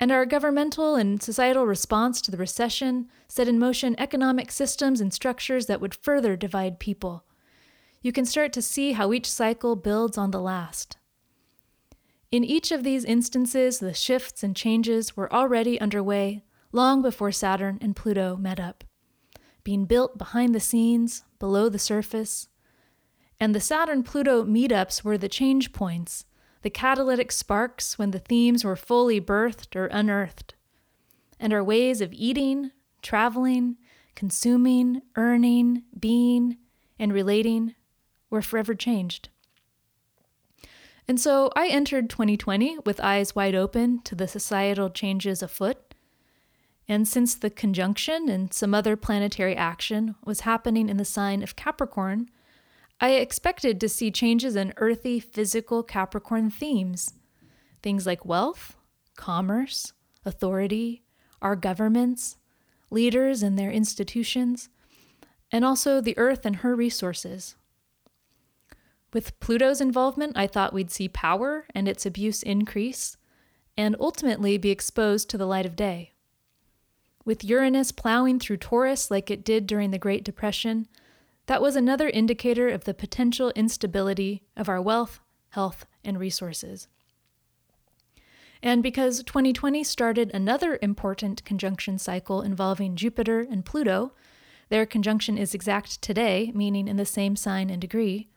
And 0.00 0.10
our 0.10 0.26
governmental 0.26 0.96
and 0.96 1.22
societal 1.22 1.66
response 1.66 2.20
to 2.22 2.30
the 2.30 2.36
recession 2.36 3.08
set 3.28 3.46
in 3.46 3.58
motion 3.58 3.94
economic 3.98 4.50
systems 4.50 5.00
and 5.00 5.12
structures 5.12 5.66
that 5.66 5.80
would 5.80 5.94
further 5.94 6.36
divide 6.36 6.80
people. 6.80 7.24
You 8.02 8.12
can 8.12 8.24
start 8.24 8.52
to 8.54 8.62
see 8.62 8.92
how 8.92 9.12
each 9.12 9.30
cycle 9.30 9.76
builds 9.76 10.18
on 10.18 10.30
the 10.30 10.40
last. 10.40 10.96
In 12.30 12.42
each 12.42 12.72
of 12.72 12.82
these 12.82 13.04
instances, 13.04 13.78
the 13.78 13.94
shifts 13.94 14.42
and 14.42 14.56
changes 14.56 15.16
were 15.16 15.32
already 15.32 15.80
underway 15.80 16.42
long 16.72 17.00
before 17.00 17.30
Saturn 17.30 17.78
and 17.80 17.94
Pluto 17.94 18.36
met 18.36 18.58
up, 18.58 18.82
being 19.62 19.84
built 19.84 20.18
behind 20.18 20.52
the 20.52 20.60
scenes, 20.60 21.24
below 21.38 21.68
the 21.68 21.78
surface. 21.78 22.48
And 23.40 23.54
the 23.54 23.60
Saturn 23.60 24.02
Pluto 24.02 24.44
meetups 24.44 25.02
were 25.02 25.18
the 25.18 25.28
change 25.28 25.72
points, 25.72 26.24
the 26.62 26.70
catalytic 26.70 27.32
sparks 27.32 27.98
when 27.98 28.10
the 28.10 28.18
themes 28.18 28.64
were 28.64 28.76
fully 28.76 29.20
birthed 29.20 29.76
or 29.76 29.86
unearthed. 29.86 30.54
And 31.38 31.52
our 31.52 31.64
ways 31.64 32.00
of 32.00 32.12
eating, 32.12 32.70
traveling, 33.02 33.76
consuming, 34.14 35.02
earning, 35.16 35.82
being, 35.98 36.58
and 36.98 37.12
relating 37.12 37.74
were 38.30 38.42
forever 38.42 38.74
changed. 38.74 39.28
And 41.06 41.20
so 41.20 41.50
I 41.54 41.68
entered 41.68 42.08
2020 42.08 42.78
with 42.86 43.00
eyes 43.00 43.34
wide 43.34 43.54
open 43.54 44.00
to 44.02 44.14
the 44.14 44.26
societal 44.26 44.88
changes 44.88 45.42
afoot. 45.42 45.94
And 46.88 47.06
since 47.06 47.34
the 47.34 47.50
conjunction 47.50 48.28
and 48.28 48.52
some 48.52 48.74
other 48.74 48.96
planetary 48.96 49.56
action 49.56 50.14
was 50.24 50.40
happening 50.40 50.88
in 50.88 50.96
the 50.96 51.04
sign 51.04 51.42
of 51.42 51.56
Capricorn, 51.56 52.30
I 53.00 53.10
expected 53.12 53.80
to 53.80 53.88
see 53.88 54.10
changes 54.10 54.56
in 54.56 54.72
earthy, 54.76 55.20
physical 55.20 55.82
Capricorn 55.82 56.50
themes. 56.50 57.14
Things 57.82 58.06
like 58.06 58.24
wealth, 58.24 58.76
commerce, 59.16 59.92
authority, 60.24 61.02
our 61.42 61.56
governments, 61.56 62.36
leaders 62.90 63.42
and 63.42 63.58
their 63.58 63.70
institutions, 63.70 64.68
and 65.50 65.64
also 65.64 66.00
the 66.00 66.16
earth 66.16 66.46
and 66.46 66.56
her 66.56 66.74
resources. 66.74 67.56
With 69.12 69.38
Pluto's 69.38 69.80
involvement, 69.80 70.36
I 70.36 70.46
thought 70.46 70.72
we'd 70.72 70.90
see 70.90 71.08
power 71.08 71.66
and 71.74 71.86
its 71.86 72.06
abuse 72.06 72.42
increase, 72.42 73.16
and 73.76 73.96
ultimately 74.00 74.58
be 74.58 74.70
exposed 74.70 75.28
to 75.30 75.38
the 75.38 75.46
light 75.46 75.66
of 75.66 75.76
day. 75.76 76.12
With 77.24 77.44
Uranus 77.44 77.92
plowing 77.92 78.38
through 78.38 78.58
Taurus 78.58 79.10
like 79.10 79.30
it 79.30 79.44
did 79.44 79.66
during 79.66 79.90
the 79.90 79.98
Great 79.98 80.24
Depression, 80.24 80.88
that 81.46 81.62
was 81.62 81.76
another 81.76 82.08
indicator 82.08 82.68
of 82.68 82.84
the 82.84 82.94
potential 82.94 83.52
instability 83.54 84.42
of 84.56 84.68
our 84.68 84.80
wealth, 84.80 85.20
health, 85.50 85.86
and 86.04 86.18
resources. 86.18 86.88
And 88.62 88.82
because 88.82 89.22
2020 89.22 89.84
started 89.84 90.30
another 90.32 90.78
important 90.80 91.44
conjunction 91.44 91.98
cycle 91.98 92.40
involving 92.40 92.96
Jupiter 92.96 93.40
and 93.40 93.64
Pluto, 93.64 94.12
their 94.70 94.86
conjunction 94.86 95.36
is 95.36 95.54
exact 95.54 96.00
today, 96.00 96.50
meaning 96.54 96.88
in 96.88 96.96
the 96.96 97.04
same 97.04 97.36
sign 97.36 97.68
and 97.68 97.80
degree, 97.80 98.28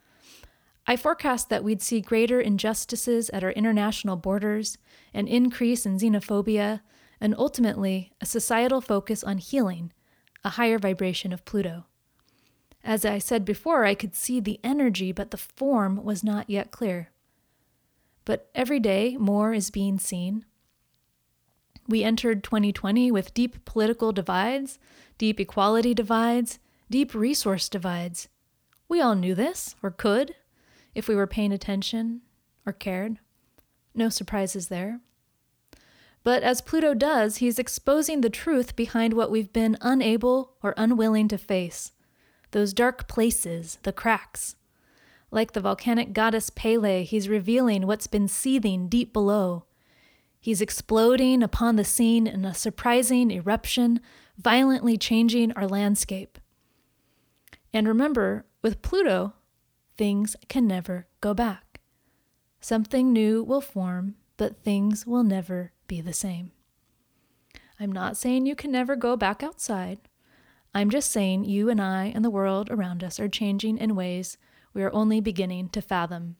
I 0.86 0.96
forecast 0.96 1.50
that 1.50 1.66
we'd 1.66 1.82
see 1.82 2.00
greater 2.00 2.40
injustices 2.40 3.30
at 3.32 3.44
our 3.44 3.52
international 3.52 4.16
borders, 4.16 4.78
an 5.14 5.28
increase 5.28 5.86
in 5.86 5.98
xenophobia, 5.98 6.80
and 7.20 7.36
ultimately 7.38 8.14
a 8.22 8.26
societal 8.26 8.80
focus 8.80 9.22
on 9.22 9.38
healing, 9.38 9.92
a 10.46 10.52
higher 10.52 10.80
vibration 10.80 11.34
of 11.34 11.44
Pluto. 11.44 11.86
As 12.88 13.04
I 13.04 13.18
said 13.18 13.44
before, 13.44 13.84
I 13.84 13.96
could 13.96 14.16
see 14.16 14.40
the 14.40 14.62
energy, 14.64 15.12
but 15.12 15.32
the 15.32 15.38
form 15.38 16.06
was 16.06 16.24
not 16.24 16.50
yet 16.50 16.72
clear. 16.72 17.10
But 18.24 18.50
every 18.56 18.80
day, 18.80 19.18
more 19.18 19.54
is 19.54 19.70
being 19.70 20.00
seen. 20.00 20.46
We 21.86 22.02
entered 22.02 22.46
2020 22.46 23.12
with 23.12 23.34
deep 23.34 23.66
political 23.66 24.14
divides, 24.14 24.80
deep 25.18 25.38
equality 25.38 25.94
divides, 25.94 26.60
deep 26.90 27.14
resource 27.14 27.68
divides. 27.68 28.30
We 28.88 29.02
all 29.02 29.16
knew 29.16 29.36
this, 29.36 29.76
or 29.84 29.92
could, 29.92 30.36
if 30.96 31.10
we 31.10 31.16
were 31.16 31.28
paying 31.28 31.52
attention 31.52 32.22
or 32.66 32.72
cared. 32.72 33.20
No 33.94 34.08
surprises 34.08 34.70
there. 34.70 35.02
But 36.24 36.42
as 36.42 36.62
Pluto 36.62 36.94
does, 36.94 37.38
he's 37.38 37.60
exposing 37.60 38.22
the 38.22 38.30
truth 38.30 38.78
behind 38.78 39.14
what 39.14 39.30
we've 39.30 39.52
been 39.52 39.76
unable 39.82 40.54
or 40.64 40.74
unwilling 40.78 41.28
to 41.28 41.38
face 41.38 41.92
those 42.52 42.74
dark 42.74 43.08
places, 43.08 43.78
the 43.84 43.94
cracks. 43.94 44.56
Like 45.32 45.52
the 45.52 45.62
volcanic 45.62 46.14
goddess 46.14 46.50
Pele, 46.50 47.04
he's 47.04 47.28
revealing 47.28 47.86
what's 47.86 48.08
been 48.08 48.28
seething 48.28 48.88
deep 48.88 49.12
below. 49.12 49.66
He's 50.40 50.62
exploding 50.62 51.44
upon 51.44 51.76
the 51.76 51.84
scene 51.84 52.28
in 52.28 52.46
a 52.46 52.54
surprising 52.54 53.32
eruption, 53.32 54.00
violently 54.38 54.98
changing 54.98 55.52
our 55.54 55.68
landscape. 55.68 56.38
And 57.74 57.88
remember, 57.88 58.46
with 58.62 58.82
Pluto, 58.82 59.34
things 59.98 60.36
can 60.48 60.68
never 60.68 61.08
go 61.20 61.34
back. 61.34 61.82
Something 62.62 63.12
new 63.12 63.44
will 63.44 63.62
form, 63.62 64.16
but 64.38 64.64
things 64.64 65.06
will 65.06 65.24
never 65.24 65.74
be 65.88 66.02
the 66.02 66.14
same. 66.14 66.52
I'm 67.80 67.92
not 67.92 68.18
saying 68.18 68.46
you 68.46 68.56
can 68.56 68.72
never 68.72 68.96
go 68.96 69.16
back 69.16 69.44
outside. 69.44 70.00
I'm 70.78 70.92
just 70.92 71.12
saying 71.12 71.46
you 71.46 71.72
and 71.72 71.82
I 71.82 72.12
and 72.14 72.24
the 72.24 72.30
world 72.30 72.70
around 72.70 73.04
us 73.04 73.20
are 73.20 73.28
changing 73.28 73.80
in 73.80 73.96
ways 73.96 74.38
we 74.76 74.84
are 74.84 74.94
only 74.94 75.20
beginning 75.20 75.70
to 75.70 75.82
fathom. 75.82 76.36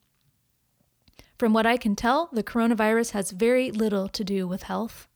From 1.40 1.54
what 1.54 1.66
I 1.66 1.76
can 1.76 1.96
tell, 1.96 2.30
the 2.32 2.44
coronavirus 2.44 3.14
has 3.14 3.32
very 3.32 3.72
little 3.72 4.08
to 4.10 4.24
do 4.24 4.48
with 4.48 4.62
health. 4.62 5.08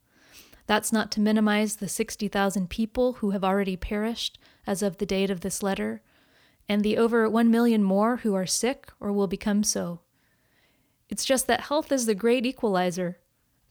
That's 0.66 0.92
not 0.92 1.12
to 1.12 1.22
minimize 1.22 1.76
the 1.76 1.88
60,000 1.88 2.68
people 2.72 3.14
who 3.14 3.30
have 3.30 3.44
already 3.44 3.78
perished 3.78 4.40
as 4.66 4.82
of 4.82 4.98
the 4.98 5.06
date 5.06 5.30
of 5.30 5.42
this 5.42 5.62
letter, 5.62 6.02
and 6.68 6.82
the 6.82 6.98
over 6.98 7.30
1 7.30 7.52
million 7.52 7.84
more 7.84 8.18
who 8.18 8.34
are 8.34 8.48
sick 8.48 8.92
or 9.00 9.12
will 9.12 9.28
become 9.28 9.64
so. 9.64 10.00
It's 11.10 11.26
just 11.26 11.46
that 11.46 11.62
health 11.62 11.92
is 11.92 12.08
the 12.08 12.16
great 12.16 12.48
equalizer. 12.48 13.20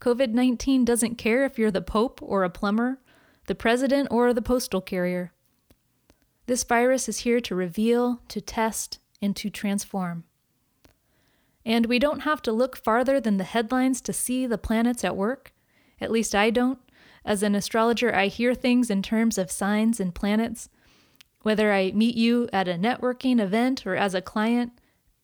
COVID 0.01 0.29
19 0.29 0.85
doesn't 0.85 1.19
care 1.19 1.45
if 1.45 1.59
you're 1.59 1.73
the 1.73 1.83
Pope 1.83 2.21
or 2.23 2.45
a 2.45 2.51
plumber, 2.51 3.01
the 3.49 3.57
president 3.57 4.07
or 4.13 4.33
the 4.33 4.41
postal 4.41 4.81
carrier. 4.81 5.33
This 6.51 6.65
virus 6.65 7.09
is 7.09 7.19
here 7.19 7.39
to 7.43 7.55
reveal, 7.55 8.23
to 8.27 8.41
test, 8.41 8.99
and 9.23 9.37
to 9.37 9.51
transform. 9.51 10.25
And 11.65 11.87
we 11.87 12.01
don't 12.01 12.23
have 12.23 12.43
to 12.43 12.51
look 12.51 12.77
farther 12.77 13.21
than 13.21 13.37
the 13.37 13.45
headlines 13.45 14.01
to 14.01 14.13
see 14.13 14.47
the 14.47 14.59
planets 14.59 15.05
at 15.05 15.17
work. 15.17 15.53
At 16.01 16.11
least 16.11 16.35
I 16.35 16.51
don't. 16.51 16.81
As 17.25 17.45
an 17.45 17.55
astrologer, 17.55 18.13
I 18.13 18.27
hear 18.27 18.53
things 18.53 18.91
in 18.91 19.01
terms 19.01 19.39
of 19.39 19.49
signs 19.49 20.01
and 20.01 20.13
planets. 20.13 20.69
Whether 21.43 21.73
I 21.73 21.93
meet 21.93 22.17
you 22.17 22.49
at 22.53 22.67
a 22.67 22.75
networking 22.75 23.41
event 23.41 23.87
or 23.87 23.95
as 23.95 24.17
a 24.17 24.21
client, 24.21 24.73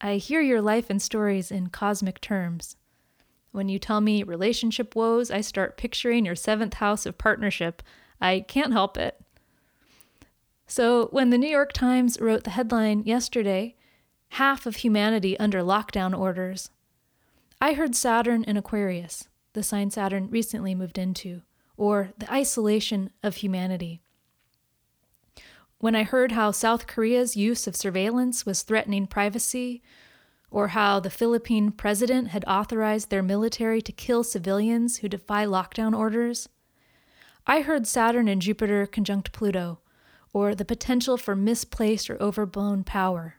I 0.00 0.18
hear 0.18 0.40
your 0.40 0.62
life 0.62 0.90
and 0.90 1.02
stories 1.02 1.50
in 1.50 1.70
cosmic 1.70 2.20
terms. 2.20 2.76
When 3.50 3.68
you 3.68 3.80
tell 3.80 4.00
me 4.00 4.22
relationship 4.22 4.94
woes, 4.94 5.32
I 5.32 5.40
start 5.40 5.76
picturing 5.76 6.24
your 6.24 6.36
seventh 6.36 6.74
house 6.74 7.04
of 7.04 7.18
partnership. 7.18 7.82
I 8.20 8.44
can't 8.46 8.72
help 8.72 8.96
it. 8.96 9.20
So, 10.66 11.06
when 11.12 11.30
the 11.30 11.38
New 11.38 11.48
York 11.48 11.72
Times 11.72 12.20
wrote 12.20 12.42
the 12.44 12.50
headline 12.50 13.04
yesterday, 13.04 13.76
half 14.30 14.66
of 14.66 14.76
humanity 14.76 15.38
under 15.38 15.60
lockdown 15.60 16.16
orders, 16.16 16.70
I 17.60 17.74
heard 17.74 17.94
Saturn 17.94 18.42
in 18.44 18.56
Aquarius, 18.56 19.28
the 19.52 19.62
sign 19.62 19.90
Saturn 19.90 20.28
recently 20.28 20.74
moved 20.74 20.98
into, 20.98 21.42
or 21.76 22.10
the 22.18 22.30
isolation 22.32 23.10
of 23.22 23.36
humanity. 23.36 24.00
When 25.78 25.94
I 25.94 26.02
heard 26.02 26.32
how 26.32 26.50
South 26.50 26.86
Korea's 26.86 27.36
use 27.36 27.66
of 27.66 27.76
surveillance 27.76 28.44
was 28.44 28.62
threatening 28.62 29.06
privacy, 29.06 29.82
or 30.50 30.68
how 30.68 30.98
the 30.98 31.10
Philippine 31.10 31.70
president 31.70 32.28
had 32.28 32.44
authorized 32.46 33.10
their 33.10 33.22
military 33.22 33.80
to 33.82 33.92
kill 33.92 34.24
civilians 34.24 34.98
who 34.98 35.08
defy 35.08 35.46
lockdown 35.46 35.96
orders, 35.96 36.48
I 37.46 37.60
heard 37.60 37.86
Saturn 37.86 38.26
and 38.26 38.42
Jupiter 38.42 38.86
conjunct 38.86 39.32
Pluto, 39.32 39.78
or 40.36 40.54
the 40.54 40.66
potential 40.66 41.16
for 41.16 41.34
misplaced 41.34 42.10
or 42.10 42.22
overblown 42.22 42.84
power. 42.84 43.36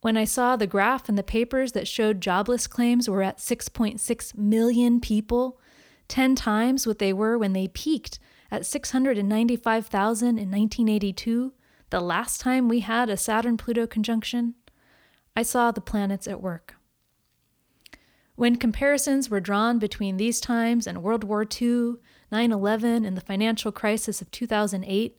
When 0.00 0.16
I 0.16 0.22
saw 0.22 0.54
the 0.54 0.68
graph 0.68 1.08
in 1.08 1.16
the 1.16 1.24
papers 1.24 1.72
that 1.72 1.88
showed 1.88 2.20
jobless 2.20 2.68
claims 2.68 3.10
were 3.10 3.24
at 3.24 3.38
6.6 3.38 4.38
million 4.38 5.00
people, 5.00 5.58
10 6.06 6.36
times 6.36 6.86
what 6.86 7.00
they 7.00 7.12
were 7.12 7.36
when 7.36 7.54
they 7.54 7.66
peaked 7.66 8.20
at 8.52 8.66
695,000 8.66 10.28
in 10.28 10.34
1982, 10.48 11.52
the 11.90 12.00
last 12.00 12.40
time 12.40 12.68
we 12.68 12.78
had 12.78 13.10
a 13.10 13.16
Saturn 13.16 13.56
Pluto 13.56 13.84
conjunction, 13.88 14.54
I 15.34 15.42
saw 15.42 15.72
the 15.72 15.80
planets 15.80 16.28
at 16.28 16.40
work. 16.40 16.76
When 18.36 18.54
comparisons 18.54 19.28
were 19.28 19.40
drawn 19.40 19.80
between 19.80 20.18
these 20.18 20.40
times 20.40 20.86
and 20.86 21.02
World 21.02 21.24
War 21.24 21.44
II, 21.44 21.94
9 22.30 22.52
11, 22.52 23.04
and 23.04 23.16
the 23.16 23.20
financial 23.20 23.72
crisis 23.72 24.22
of 24.22 24.30
2008, 24.30 25.16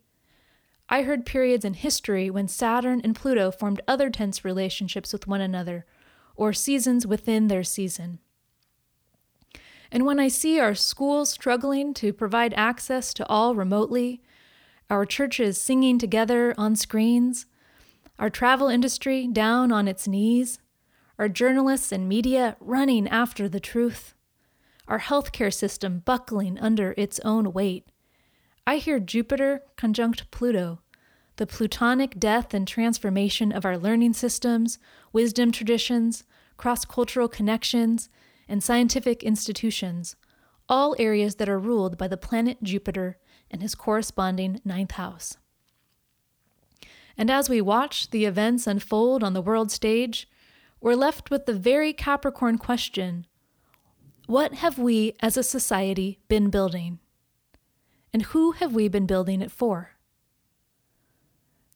I 0.92 1.04
heard 1.04 1.26
periods 1.26 1.64
in 1.64 1.76
history 1.76 2.32
when 2.32 2.48
Saturn 2.48 3.00
and 3.04 3.16
Pluto 3.16 3.52
formed 3.52 3.80
other 3.88 4.10
tense 4.10 4.44
relationships 4.44 5.14
with 5.14 5.28
one 5.28 5.40
another, 5.40 5.86
or 6.36 6.52
seasons 6.52 7.06
within 7.06 7.48
their 7.48 7.64
season. 7.64 8.18
And 9.92 10.06
when 10.06 10.20
I 10.20 10.30
see 10.30 10.60
our 10.60 10.74
schools 10.74 11.30
struggling 11.30 11.94
to 11.96 12.12
provide 12.12 12.54
access 12.56 13.14
to 13.16 13.28
all 13.28 13.54
remotely, 13.54 14.22
our 14.90 15.06
churches 15.06 15.62
singing 15.62 16.00
together 16.00 16.56
on 16.58 16.76
screens, 16.76 17.46
our 18.18 18.32
travel 18.32 18.68
industry 18.68 19.28
down 19.28 19.72
on 19.72 19.88
its 19.88 20.08
knees, 20.08 20.60
our 21.20 21.30
journalists 21.30 21.92
and 21.92 22.10
media 22.10 22.58
running 22.60 23.08
after 23.08 23.48
the 23.48 23.60
truth, 23.60 24.16
our 24.88 25.00
healthcare 25.00 25.54
system 25.54 26.00
buckling 26.00 26.58
under 26.58 26.96
its 26.98 27.20
own 27.20 27.54
weight. 27.54 27.92
I 28.70 28.78
hear 28.78 29.00
Jupiter 29.00 29.64
conjunct 29.78 30.30
Pluto, 30.30 30.82
the 31.38 31.48
plutonic 31.48 32.20
death 32.20 32.54
and 32.54 32.68
transformation 32.68 33.52
of 33.52 33.66
our 33.66 33.80
learning 33.80 34.14
systems, 34.14 34.78
wisdom 35.12 35.52
traditions, 35.52 36.24
cross 36.56 36.86
cultural 36.86 37.28
connections, 37.28 38.10
and 38.48 38.64
scientific 38.64 39.24
institutions, 39.24 40.16
all 40.70 40.96
areas 41.00 41.38
that 41.38 41.50
are 41.50 41.58
ruled 41.58 41.98
by 41.98 42.08
the 42.08 42.16
planet 42.16 42.62
Jupiter 42.62 43.18
and 43.50 43.64
his 43.64 43.74
corresponding 43.74 44.62
ninth 44.64 44.92
house. 44.92 45.38
And 47.18 47.32
as 47.32 47.50
we 47.50 47.62
watch 47.62 48.12
the 48.12 48.26
events 48.26 48.68
unfold 48.68 49.24
on 49.24 49.34
the 49.34 49.42
world 49.42 49.72
stage, 49.72 50.30
we're 50.80 50.94
left 50.94 51.32
with 51.32 51.48
the 51.48 51.56
very 51.56 51.92
Capricorn 51.92 52.60
question 52.60 53.26
What 54.28 54.54
have 54.54 54.78
we 54.78 55.16
as 55.22 55.38
a 55.38 55.42
society 55.42 56.20
been 56.28 56.52
building? 56.52 57.00
And 58.14 58.24
who 58.24 58.52
have 58.54 58.74
we 58.74 58.88
been 58.88 59.06
building 59.06 59.42
it 59.42 59.52
for? 59.52 59.92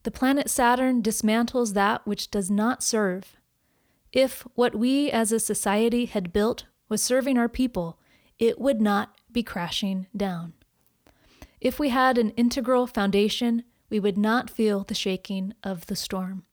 The 0.04 0.12
planet 0.12 0.50
Saturn 0.50 1.02
dismantles 1.02 1.74
that 1.74 2.06
which 2.06 2.30
does 2.30 2.52
not 2.52 2.84
serve. 2.84 3.38
If 4.12 4.42
what 4.54 4.76
we 4.76 5.10
as 5.10 5.32
a 5.32 5.40
society 5.40 6.06
had 6.06 6.34
built 6.34 6.66
was 6.90 7.02
serving 7.02 7.38
our 7.38 7.50
people, 7.50 8.00
it 8.38 8.60
would 8.60 8.82
not 8.82 9.16
be 9.32 9.44
crashing 9.44 10.08
down. 10.16 10.54
If 11.62 11.80
we 11.80 11.90
had 11.90 12.18
an 12.18 12.32
integral 12.32 12.88
foundation, 12.88 13.64
we 13.90 14.00
would 14.00 14.18
not 14.18 14.50
feel 14.50 14.84
the 14.84 14.94
shaking 14.94 15.54
of 15.64 15.86
the 15.86 15.96
storm. 15.96 16.44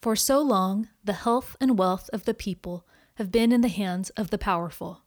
For 0.00 0.16
so 0.16 0.40
long, 0.40 0.88
the 1.04 1.12
health 1.12 1.56
and 1.60 1.78
wealth 1.78 2.08
of 2.12 2.24
the 2.24 2.34
people 2.34 2.86
have 3.16 3.30
been 3.32 3.52
in 3.52 3.60
the 3.60 3.68
hands 3.68 4.10
of 4.10 4.30
the 4.30 4.38
powerful. 4.38 5.02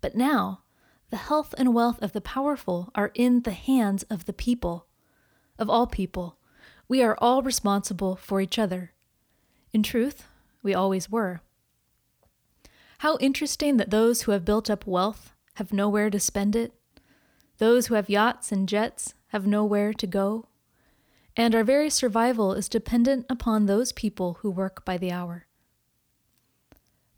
But 0.00 0.14
now, 0.14 0.62
the 1.10 1.16
health 1.16 1.54
and 1.56 1.74
wealth 1.74 2.02
of 2.02 2.12
the 2.12 2.20
powerful 2.20 2.90
are 2.94 3.10
in 3.14 3.42
the 3.42 3.52
hands 3.52 4.02
of 4.04 4.26
the 4.26 4.32
people. 4.32 4.86
Of 5.58 5.70
all 5.70 5.86
people, 5.86 6.36
we 6.88 7.02
are 7.02 7.16
all 7.18 7.42
responsible 7.42 8.16
for 8.16 8.40
each 8.40 8.58
other. 8.58 8.92
In 9.72 9.82
truth, 9.82 10.26
we 10.62 10.74
always 10.74 11.10
were. 11.10 11.40
How 12.98 13.16
interesting 13.18 13.76
that 13.76 13.90
those 13.90 14.22
who 14.22 14.32
have 14.32 14.44
built 14.44 14.68
up 14.68 14.86
wealth 14.86 15.34
have 15.54 15.72
nowhere 15.72 16.10
to 16.10 16.20
spend 16.20 16.54
it. 16.56 16.72
Those 17.58 17.86
who 17.86 17.94
have 17.94 18.10
yachts 18.10 18.52
and 18.52 18.68
jets 18.68 19.14
have 19.28 19.46
nowhere 19.46 19.92
to 19.92 20.06
go 20.06 20.48
and 21.38 21.54
our 21.54 21.62
very 21.62 21.88
survival 21.88 22.52
is 22.52 22.68
dependent 22.68 23.24
upon 23.30 23.66
those 23.66 23.92
people 23.92 24.38
who 24.40 24.50
work 24.50 24.84
by 24.84 24.98
the 24.98 25.12
hour. 25.12 25.46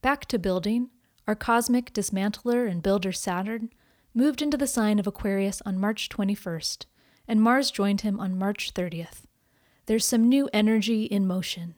Back 0.03 0.27
to 0.27 0.39
building, 0.39 0.91
our 1.27 1.35
cosmic 1.35 1.95
dismantler 1.95 2.71
and 2.71 2.83
builder 2.83 3.13
Saturn 3.13 3.71
moved 4.15 4.43
into 4.43 4.57
the 4.57 4.67
sign 4.67 4.99
of 4.99 5.07
Aquarius 5.07 5.63
on 5.65 5.79
March 5.79 6.09
21st, 6.09 6.87
and 7.29 7.41
Mars 7.41 7.71
joined 7.71 8.01
him 8.01 8.19
on 8.19 8.39
March 8.39 8.75
30th. 8.75 9.23
There's 9.87 10.05
some 10.05 10.29
new 10.29 10.49
energy 10.53 11.05
in 11.05 11.27
motion. 11.27 11.75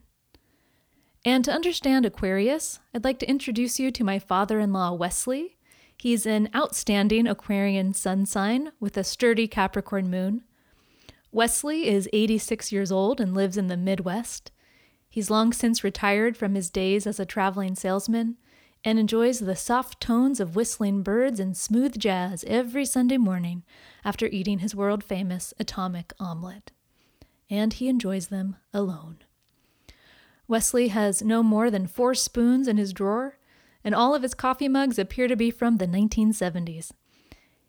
And 1.25 1.45
to 1.45 1.53
understand 1.53 2.05
Aquarius, 2.05 2.81
I'd 2.95 3.05
like 3.05 3.18
to 3.21 3.29
introduce 3.29 3.79
you 3.79 3.90
to 3.92 4.05
my 4.05 4.18
father 4.18 4.59
in 4.59 4.73
law, 4.73 4.92
Wesley. 4.92 5.57
He's 5.97 6.27
an 6.27 6.49
outstanding 6.55 7.27
Aquarian 7.27 7.95
sun 7.95 8.27
sign 8.27 8.73
with 8.81 8.97
a 8.97 9.05
sturdy 9.05 9.47
Capricorn 9.47 10.11
moon. 10.11 10.42
Wesley 11.31 11.88
is 11.88 12.09
86 12.12 12.73
years 12.73 12.90
old 12.90 13.21
and 13.21 13.35
lives 13.35 13.57
in 13.57 13.68
the 13.68 13.77
Midwest. 13.77 14.51
He's 15.09 15.31
long 15.31 15.53
since 15.53 15.85
retired 15.85 16.37
from 16.37 16.55
his 16.55 16.71
days 16.71 17.07
as 17.07 17.21
a 17.21 17.27
traveling 17.27 17.77
salesman 17.77 18.37
and 18.85 18.99
enjoys 18.99 19.38
the 19.38 19.57
soft 19.57 20.01
tones 20.01 20.40
of 20.40 20.57
whistling 20.57 21.03
birds 21.03 21.38
and 21.38 21.57
smooth 21.57 21.99
jazz 21.99 22.45
every 22.47 22.85
Sunday 22.85 23.16
morning 23.16 23.62
after 24.05 24.27
eating 24.27 24.59
his 24.59 24.75
world 24.75 25.05
famous 25.05 25.55
atomic 25.59 26.12
omelet. 26.18 26.73
And 27.49 27.73
he 27.73 27.88
enjoys 27.88 28.29
them 28.29 28.57
alone. 28.73 29.18
Wesley 30.49 30.88
has 30.88 31.23
no 31.23 31.42
more 31.42 31.71
than 31.71 31.87
four 31.87 32.14
spoons 32.14 32.66
in 32.66 32.77
his 32.77 32.92
drawer, 32.92 33.38
and 33.85 33.95
all 33.95 34.14
of 34.14 34.23
his 34.23 34.35
coffee 34.35 34.68
mugs 34.68 34.99
appear 34.99 35.29
to 35.29 35.37
be 35.37 35.51
from 35.51 35.77
the 35.77 35.87
1970s. 35.87 36.92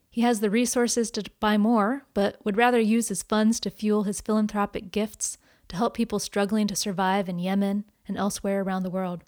He 0.10 0.22
has 0.22 0.40
the 0.40 0.50
resources 0.50 1.10
to 1.12 1.24
buy 1.40 1.58
more, 1.58 2.06
but 2.14 2.44
would 2.46 2.58
rather 2.58 2.80
use 2.80 3.08
his 3.08 3.24
funds 3.24 3.60
to 3.62 3.72
fuel 3.72 4.04
his 4.04 4.22
philanthropic 4.22 4.92
gifts 4.92 5.38
to 5.70 5.76
help 5.76 5.96
people 5.96 6.20
struggling 6.20 6.68
to 6.68 6.76
survive 6.76 7.28
in 7.28 7.40
Yemen 7.40 7.86
and 8.08 8.18
elsewhere 8.18 8.62
around 8.62 8.84
the 8.84 8.92
world. 8.92 9.24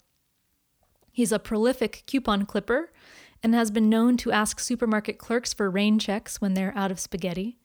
He's 1.16 1.32
a 1.32 1.38
prolific 1.38 2.02
coupon 2.04 2.44
clipper 2.44 2.92
and 3.42 3.54
has 3.54 3.70
been 3.70 3.88
known 3.88 4.18
to 4.18 4.32
ask 4.32 4.60
supermarket 4.60 5.16
clerks 5.16 5.54
for 5.54 5.70
rain 5.70 5.98
checks 5.98 6.42
when 6.42 6.52
they're 6.52 6.76
out 6.76 6.90
of 6.90 7.00
spaghetti. 7.00 7.56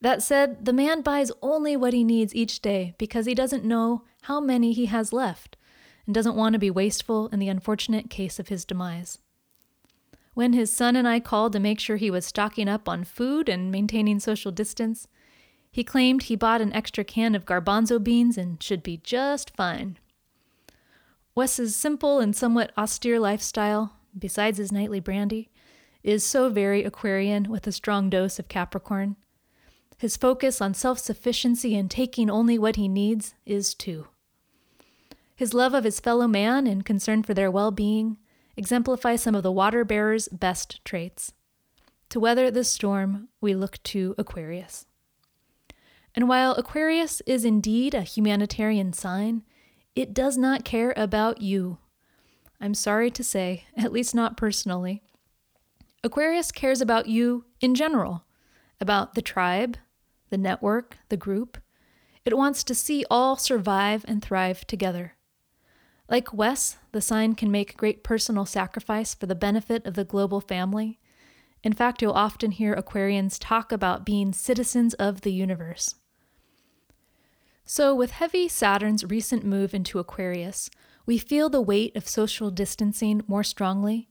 That 0.00 0.22
said, 0.22 0.66
the 0.66 0.72
man 0.72 1.02
buys 1.02 1.32
only 1.42 1.76
what 1.76 1.94
he 1.94 2.04
needs 2.04 2.32
each 2.32 2.62
day 2.62 2.94
because 2.96 3.26
he 3.26 3.34
doesn't 3.34 3.64
know 3.64 4.04
how 4.22 4.40
many 4.40 4.72
he 4.72 4.86
has 4.86 5.12
left 5.12 5.56
and 6.06 6.14
doesn't 6.14 6.36
want 6.36 6.52
to 6.52 6.60
be 6.60 6.70
wasteful 6.70 7.26
in 7.32 7.40
the 7.40 7.48
unfortunate 7.48 8.08
case 8.08 8.38
of 8.38 8.46
his 8.46 8.64
demise. 8.64 9.18
When 10.34 10.52
his 10.52 10.72
son 10.72 10.94
and 10.94 11.08
I 11.08 11.18
called 11.18 11.54
to 11.54 11.58
make 11.58 11.80
sure 11.80 11.96
he 11.96 12.08
was 12.08 12.24
stocking 12.24 12.68
up 12.68 12.88
on 12.88 13.02
food 13.02 13.48
and 13.48 13.72
maintaining 13.72 14.20
social 14.20 14.52
distance, 14.52 15.08
he 15.72 15.82
claimed 15.82 16.22
he 16.22 16.36
bought 16.36 16.60
an 16.60 16.72
extra 16.72 17.02
can 17.02 17.34
of 17.34 17.46
garbanzo 17.46 18.00
beans 18.00 18.38
and 18.38 18.62
should 18.62 18.84
be 18.84 18.98
just 18.98 19.56
fine. 19.56 19.98
Wes's 21.34 21.76
simple 21.76 22.18
and 22.18 22.34
somewhat 22.34 22.72
austere 22.76 23.20
lifestyle, 23.20 23.94
besides 24.18 24.58
his 24.58 24.72
nightly 24.72 25.00
brandy, 25.00 25.50
is 26.02 26.24
so 26.24 26.48
very 26.48 26.82
Aquarian 26.82 27.48
with 27.48 27.66
a 27.66 27.72
strong 27.72 28.10
dose 28.10 28.38
of 28.38 28.48
Capricorn. 28.48 29.16
His 29.96 30.16
focus 30.16 30.60
on 30.60 30.74
self 30.74 30.98
sufficiency 30.98 31.76
and 31.76 31.90
taking 31.90 32.30
only 32.30 32.58
what 32.58 32.76
he 32.76 32.88
needs 32.88 33.34
is 33.44 33.74
too. 33.74 34.08
His 35.36 35.54
love 35.54 35.74
of 35.74 35.84
his 35.84 36.00
fellow 36.00 36.26
man 36.26 36.66
and 36.66 36.84
concern 36.84 37.22
for 37.22 37.34
their 37.34 37.50
well 37.50 37.70
being 37.70 38.18
exemplify 38.56 39.16
some 39.16 39.34
of 39.34 39.42
the 39.42 39.52
water 39.52 39.84
bearer's 39.84 40.28
best 40.28 40.84
traits. 40.84 41.32
To 42.10 42.20
weather 42.20 42.50
this 42.50 42.70
storm, 42.70 43.28
we 43.40 43.54
look 43.54 43.82
to 43.84 44.14
Aquarius. 44.18 44.86
And 46.14 46.28
while 46.28 46.52
Aquarius 46.54 47.22
is 47.26 47.44
indeed 47.44 47.94
a 47.94 48.02
humanitarian 48.02 48.92
sign, 48.92 49.44
it 49.94 50.14
does 50.14 50.36
not 50.36 50.64
care 50.64 50.92
about 50.96 51.40
you. 51.40 51.78
I'm 52.60 52.74
sorry 52.74 53.10
to 53.10 53.24
say, 53.24 53.64
at 53.76 53.92
least 53.92 54.14
not 54.14 54.36
personally. 54.36 55.02
Aquarius 56.02 56.52
cares 56.52 56.80
about 56.80 57.06
you 57.06 57.44
in 57.60 57.74
general, 57.74 58.24
about 58.80 59.14
the 59.14 59.22
tribe, 59.22 59.76
the 60.30 60.38
network, 60.38 60.98
the 61.08 61.16
group. 61.16 61.58
It 62.24 62.36
wants 62.36 62.64
to 62.64 62.74
see 62.74 63.04
all 63.10 63.36
survive 63.36 64.04
and 64.06 64.22
thrive 64.22 64.66
together. 64.66 65.14
Like 66.08 66.34
Wes, 66.34 66.76
the 66.92 67.00
sign 67.00 67.34
can 67.34 67.50
make 67.50 67.76
great 67.76 68.02
personal 68.02 68.44
sacrifice 68.44 69.14
for 69.14 69.26
the 69.26 69.34
benefit 69.34 69.86
of 69.86 69.94
the 69.94 70.04
global 70.04 70.40
family. 70.40 70.98
In 71.62 71.72
fact, 71.72 72.02
you'll 72.02 72.12
often 72.12 72.50
hear 72.50 72.74
Aquarians 72.74 73.38
talk 73.38 73.70
about 73.70 74.06
being 74.06 74.32
citizens 74.32 74.94
of 74.94 75.20
the 75.20 75.32
universe. 75.32 75.96
So, 77.72 77.94
with 77.94 78.10
heavy 78.10 78.48
Saturn's 78.48 79.04
recent 79.04 79.44
move 79.44 79.74
into 79.74 80.00
Aquarius, 80.00 80.70
we 81.06 81.18
feel 81.18 81.48
the 81.48 81.62
weight 81.62 81.94
of 81.94 82.08
social 82.08 82.50
distancing 82.50 83.22
more 83.28 83.44
strongly. 83.44 84.08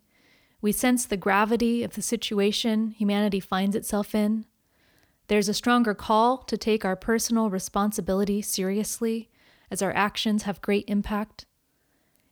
We 0.61 0.71
sense 0.71 1.05
the 1.05 1.17
gravity 1.17 1.83
of 1.83 1.93
the 1.93 2.01
situation 2.01 2.91
humanity 2.91 3.41
finds 3.41 3.75
itself 3.75 4.15
in. 4.15 4.45
There's 5.27 5.49
a 5.49 5.53
stronger 5.53 5.93
call 5.93 6.37
to 6.37 6.57
take 6.57 6.85
our 6.85 6.95
personal 6.95 7.49
responsibility 7.49 8.41
seriously, 8.41 9.29
as 9.69 9.81
our 9.81 9.91
actions 9.91 10.43
have 10.43 10.61
great 10.61 10.85
impact. 10.87 11.45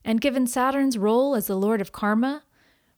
And 0.06 0.22
given 0.22 0.48
Saturn's 0.48 0.98
role 0.98 1.36
as 1.36 1.48
the 1.48 1.58
lord 1.58 1.82
of 1.82 1.92
karma, 1.92 2.44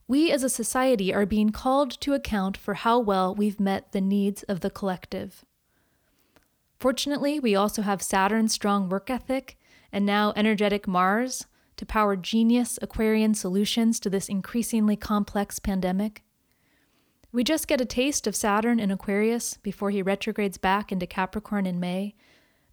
we 0.07 0.31
as 0.31 0.43
a 0.43 0.49
society 0.49 1.11
are 1.11 1.25
being 1.25 1.49
called 1.49 1.99
to 2.01 2.13
account 2.13 2.57
for 2.57 2.75
how 2.75 2.99
well 2.99 3.33
we've 3.33 3.59
met 3.59 3.91
the 3.91 4.01
needs 4.01 4.43
of 4.43 4.59
the 4.59 4.69
collective. 4.69 5.45
Fortunately, 6.79 7.39
we 7.39 7.55
also 7.55 7.81
have 7.81 8.01
Saturn's 8.01 8.53
strong 8.53 8.87
work 8.87 9.09
ethic 9.09 9.57
and 9.91 10.05
now 10.05 10.31
energetic 10.35 10.87
Mars 10.87 11.45
to 11.75 11.85
power 11.85 12.15
genius 12.15 12.79
Aquarian 12.81 13.33
solutions 13.33 13.99
to 13.99 14.09
this 14.09 14.29
increasingly 14.29 14.95
complex 14.95 15.59
pandemic. 15.59 16.23
We 17.31 17.43
just 17.43 17.67
get 17.67 17.81
a 17.81 17.85
taste 17.85 18.27
of 18.27 18.35
Saturn 18.35 18.79
in 18.79 18.91
Aquarius 18.91 19.57
before 19.57 19.91
he 19.91 20.01
retrogrades 20.01 20.57
back 20.57 20.91
into 20.91 21.05
Capricorn 21.05 21.65
in 21.65 21.79
May, 21.79 22.15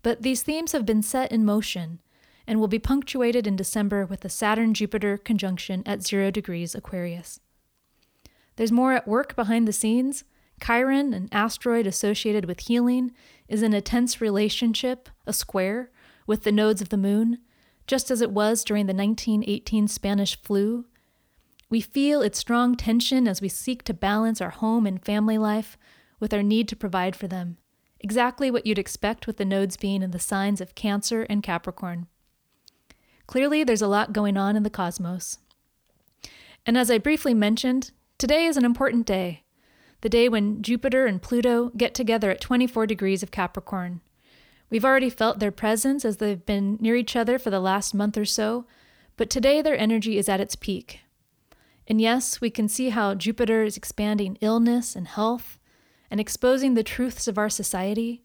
but 0.02 0.22
these 0.22 0.42
themes 0.42 0.72
have 0.72 0.86
been 0.86 1.02
set 1.02 1.30
in 1.30 1.44
motion 1.44 2.00
and 2.46 2.60
will 2.60 2.68
be 2.68 2.78
punctuated 2.78 3.46
in 3.46 3.56
December 3.56 4.06
with 4.06 4.24
a 4.24 4.28
Saturn 4.28 4.72
Jupiter 4.72 5.18
conjunction 5.18 5.82
at 5.84 6.02
zero 6.02 6.30
degrees 6.30 6.74
Aquarius. 6.74 7.40
There's 8.54 8.72
more 8.72 8.92
at 8.92 9.08
work 9.08 9.36
behind 9.36 9.66
the 9.66 9.72
scenes. 9.72 10.24
Chiron, 10.64 11.12
an 11.12 11.28
asteroid 11.32 11.86
associated 11.86 12.46
with 12.46 12.60
healing, 12.60 13.12
is 13.48 13.62
in 13.62 13.74
a 13.74 13.80
tense 13.80 14.20
relationship, 14.20 15.08
a 15.26 15.32
square, 15.32 15.90
with 16.26 16.42
the 16.42 16.52
nodes 16.52 16.80
of 16.80 16.88
the 16.88 16.96
moon, 16.96 17.38
just 17.86 18.10
as 18.10 18.20
it 18.20 18.30
was 18.30 18.64
during 18.64 18.86
the 18.86 18.94
1918 18.94 19.86
Spanish 19.88 20.40
flu 20.42 20.86
we 21.68 21.80
feel 21.80 22.22
its 22.22 22.38
strong 22.38 22.76
tension 22.76 23.26
as 23.26 23.42
we 23.42 23.48
seek 23.48 23.82
to 23.84 23.94
balance 23.94 24.40
our 24.40 24.50
home 24.50 24.86
and 24.86 25.04
family 25.04 25.36
life 25.36 25.76
with 26.20 26.32
our 26.32 26.42
need 26.42 26.68
to 26.68 26.76
provide 26.76 27.16
for 27.16 27.26
them. 27.26 27.58
Exactly 27.98 28.50
what 28.50 28.66
you'd 28.66 28.78
expect 28.78 29.26
with 29.26 29.36
the 29.36 29.44
nodes 29.44 29.76
being 29.76 30.02
in 30.02 30.12
the 30.12 30.18
signs 30.18 30.60
of 30.60 30.74
Cancer 30.74 31.22
and 31.28 31.42
Capricorn. 31.42 32.06
Clearly, 33.26 33.64
there's 33.64 33.82
a 33.82 33.88
lot 33.88 34.12
going 34.12 34.36
on 34.36 34.54
in 34.54 34.62
the 34.62 34.70
cosmos. 34.70 35.38
And 36.64 36.78
as 36.78 36.90
I 36.90 36.98
briefly 36.98 37.34
mentioned, 37.34 37.90
today 38.16 38.46
is 38.46 38.56
an 38.56 38.64
important 38.64 39.06
day 39.06 39.42
the 40.00 40.08
day 40.08 40.28
when 40.28 40.62
Jupiter 40.62 41.06
and 41.06 41.22
Pluto 41.22 41.70
get 41.76 41.94
together 41.94 42.30
at 42.30 42.40
24 42.40 42.86
degrees 42.86 43.22
of 43.22 43.30
Capricorn. 43.30 44.00
We've 44.70 44.84
already 44.84 45.10
felt 45.10 45.38
their 45.38 45.52
presence 45.52 46.04
as 46.04 46.16
they've 46.16 46.44
been 46.44 46.76
near 46.80 46.96
each 46.96 47.16
other 47.16 47.38
for 47.38 47.50
the 47.50 47.60
last 47.60 47.94
month 47.94 48.16
or 48.18 48.24
so, 48.24 48.66
but 49.16 49.30
today 49.30 49.62
their 49.62 49.78
energy 49.78 50.18
is 50.18 50.28
at 50.28 50.40
its 50.40 50.56
peak, 50.56 51.00
and 51.88 52.00
yes, 52.00 52.40
we 52.40 52.50
can 52.50 52.68
see 52.68 52.90
how 52.90 53.14
Jupiter 53.14 53.62
is 53.62 53.76
expanding 53.76 54.38
illness 54.40 54.96
and 54.96 55.06
health 55.06 55.58
and 56.10 56.20
exposing 56.20 56.74
the 56.74 56.82
truths 56.82 57.28
of 57.28 57.38
our 57.38 57.48
society. 57.48 58.22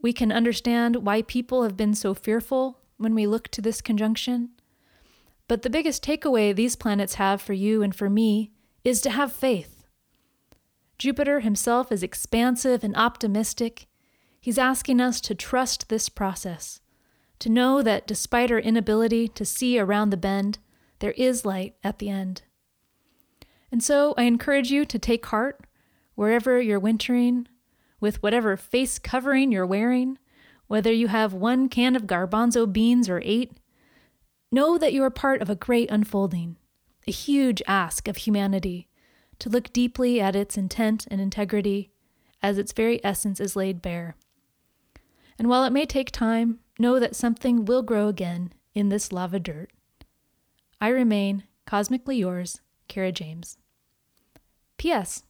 We 0.00 0.12
can 0.12 0.30
understand 0.30 0.96
why 0.96 1.22
people 1.22 1.64
have 1.64 1.76
been 1.76 1.94
so 1.94 2.14
fearful 2.14 2.80
when 2.96 3.14
we 3.14 3.26
look 3.26 3.48
to 3.48 3.62
this 3.62 3.80
conjunction. 3.80 4.50
But 5.48 5.62
the 5.62 5.70
biggest 5.70 6.04
takeaway 6.04 6.54
these 6.54 6.76
planets 6.76 7.14
have 7.14 7.40
for 7.40 7.52
you 7.52 7.82
and 7.82 7.94
for 7.94 8.08
me 8.08 8.52
is 8.84 9.00
to 9.02 9.10
have 9.10 9.32
faith. 9.32 9.77
Jupiter 10.98 11.40
himself 11.40 11.92
is 11.92 12.02
expansive 12.02 12.82
and 12.82 12.96
optimistic. 12.96 13.86
He's 14.40 14.58
asking 14.58 15.00
us 15.00 15.20
to 15.22 15.34
trust 15.34 15.88
this 15.88 16.08
process, 16.08 16.80
to 17.38 17.48
know 17.48 17.82
that 17.82 18.06
despite 18.06 18.50
our 18.50 18.58
inability 18.58 19.28
to 19.28 19.44
see 19.44 19.78
around 19.78 20.10
the 20.10 20.16
bend, 20.16 20.58
there 20.98 21.12
is 21.12 21.44
light 21.44 21.76
at 21.84 22.00
the 22.00 22.08
end. 22.08 22.42
And 23.70 23.82
so 23.82 24.12
I 24.16 24.24
encourage 24.24 24.72
you 24.72 24.84
to 24.86 24.98
take 24.98 25.26
heart 25.26 25.60
wherever 26.16 26.60
you're 26.60 26.80
wintering, 26.80 27.46
with 28.00 28.20
whatever 28.22 28.56
face 28.56 28.98
covering 28.98 29.52
you're 29.52 29.66
wearing, 29.66 30.18
whether 30.66 30.92
you 30.92 31.06
have 31.06 31.32
one 31.32 31.68
can 31.68 31.94
of 31.94 32.06
garbanzo 32.06 32.70
beans 32.70 33.08
or 33.08 33.22
eight. 33.24 33.52
Know 34.50 34.78
that 34.78 34.92
you 34.92 35.04
are 35.04 35.10
part 35.10 35.42
of 35.42 35.50
a 35.50 35.54
great 35.54 35.90
unfolding, 35.90 36.56
a 37.06 37.12
huge 37.12 37.62
ask 37.66 38.08
of 38.08 38.16
humanity 38.16 38.87
to 39.38 39.48
look 39.48 39.72
deeply 39.72 40.20
at 40.20 40.36
its 40.36 40.56
intent 40.56 41.06
and 41.10 41.20
integrity 41.20 41.90
as 42.42 42.58
its 42.58 42.72
very 42.72 43.04
essence 43.04 43.40
is 43.40 43.56
laid 43.56 43.82
bare. 43.82 44.16
And 45.38 45.48
while 45.48 45.64
it 45.64 45.72
may 45.72 45.86
take 45.86 46.10
time, 46.10 46.58
know 46.78 46.98
that 46.98 47.16
something 47.16 47.64
will 47.64 47.82
grow 47.82 48.08
again 48.08 48.52
in 48.74 48.88
this 48.88 49.12
lava 49.12 49.38
dirt. 49.38 49.70
I 50.80 50.88
remain 50.88 51.44
cosmically 51.66 52.18
yours, 52.18 52.60
Kara 52.86 53.12
James. 53.12 53.58
P.S. 54.76 55.24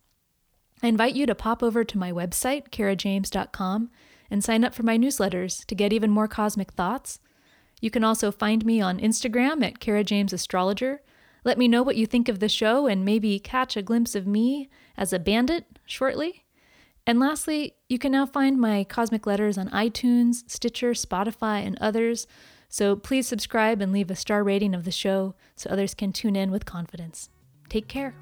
I 0.83 0.89
invite 0.89 1.15
you 1.15 1.27
to 1.27 1.35
pop 1.35 1.63
over 1.63 1.85
to 1.85 1.99
my 1.99 2.13
website, 2.13 2.69
karajames.com, 2.69 3.91
and 4.31 4.45
sign 4.45 4.65
up 4.65 4.75
for 4.75 4.83
my 4.83 4.99
newsletters 4.99 5.65
to 5.67 5.75
get 5.75 5.93
even 5.93 6.11
more 6.11 6.29
cosmic 6.29 6.73
thoughts. 6.73 7.19
You 7.81 7.91
can 7.91 8.05
also 8.05 8.31
find 8.31 8.65
me 8.65 8.81
on 8.81 9.01
Instagram 9.01 9.65
at 9.65 9.81
Kara 9.81 10.05
James 10.05 10.33
Astrologer. 10.33 11.01
Let 11.49 11.57
me 11.57 11.67
know 11.67 11.83
what 11.83 11.97
you 11.97 12.07
think 12.07 12.29
of 12.29 12.41
the 12.41 12.49
show 12.51 12.87
and 12.87 13.07
maybe 13.07 13.39
catch 13.39 13.75
a 13.75 13.81
glimpse 13.81 14.15
of 14.15 14.27
me 14.27 14.69
as 14.99 15.15
a 15.15 15.19
bandit 15.19 15.65
shortly. 15.87 16.45
And 17.07 17.19
lastly, 17.19 17.73
you 17.89 17.99
can 17.99 18.13
now 18.13 18.27
find 18.27 18.61
my 18.61 18.85
cosmic 18.85 19.27
letters 19.27 19.57
on 19.57 19.71
iTunes, 19.71 20.43
Stitcher, 20.47 20.91
Spotify, 20.91 21.67
and 21.67 21.79
others. 21.81 22.27
So 22.69 22.97
please 22.97 23.27
subscribe 23.27 23.81
and 23.81 23.93
leave 23.95 24.11
a 24.11 24.15
star 24.15 24.45
rating 24.45 24.75
of 24.75 24.85
the 24.85 24.91
show 24.91 25.37
so 25.57 25.71
others 25.71 25.95
can 25.95 26.13
tune 26.13 26.37
in 26.37 26.51
with 26.51 26.67
confidence. 26.67 27.31
Take 27.71 27.89
care. 27.89 28.15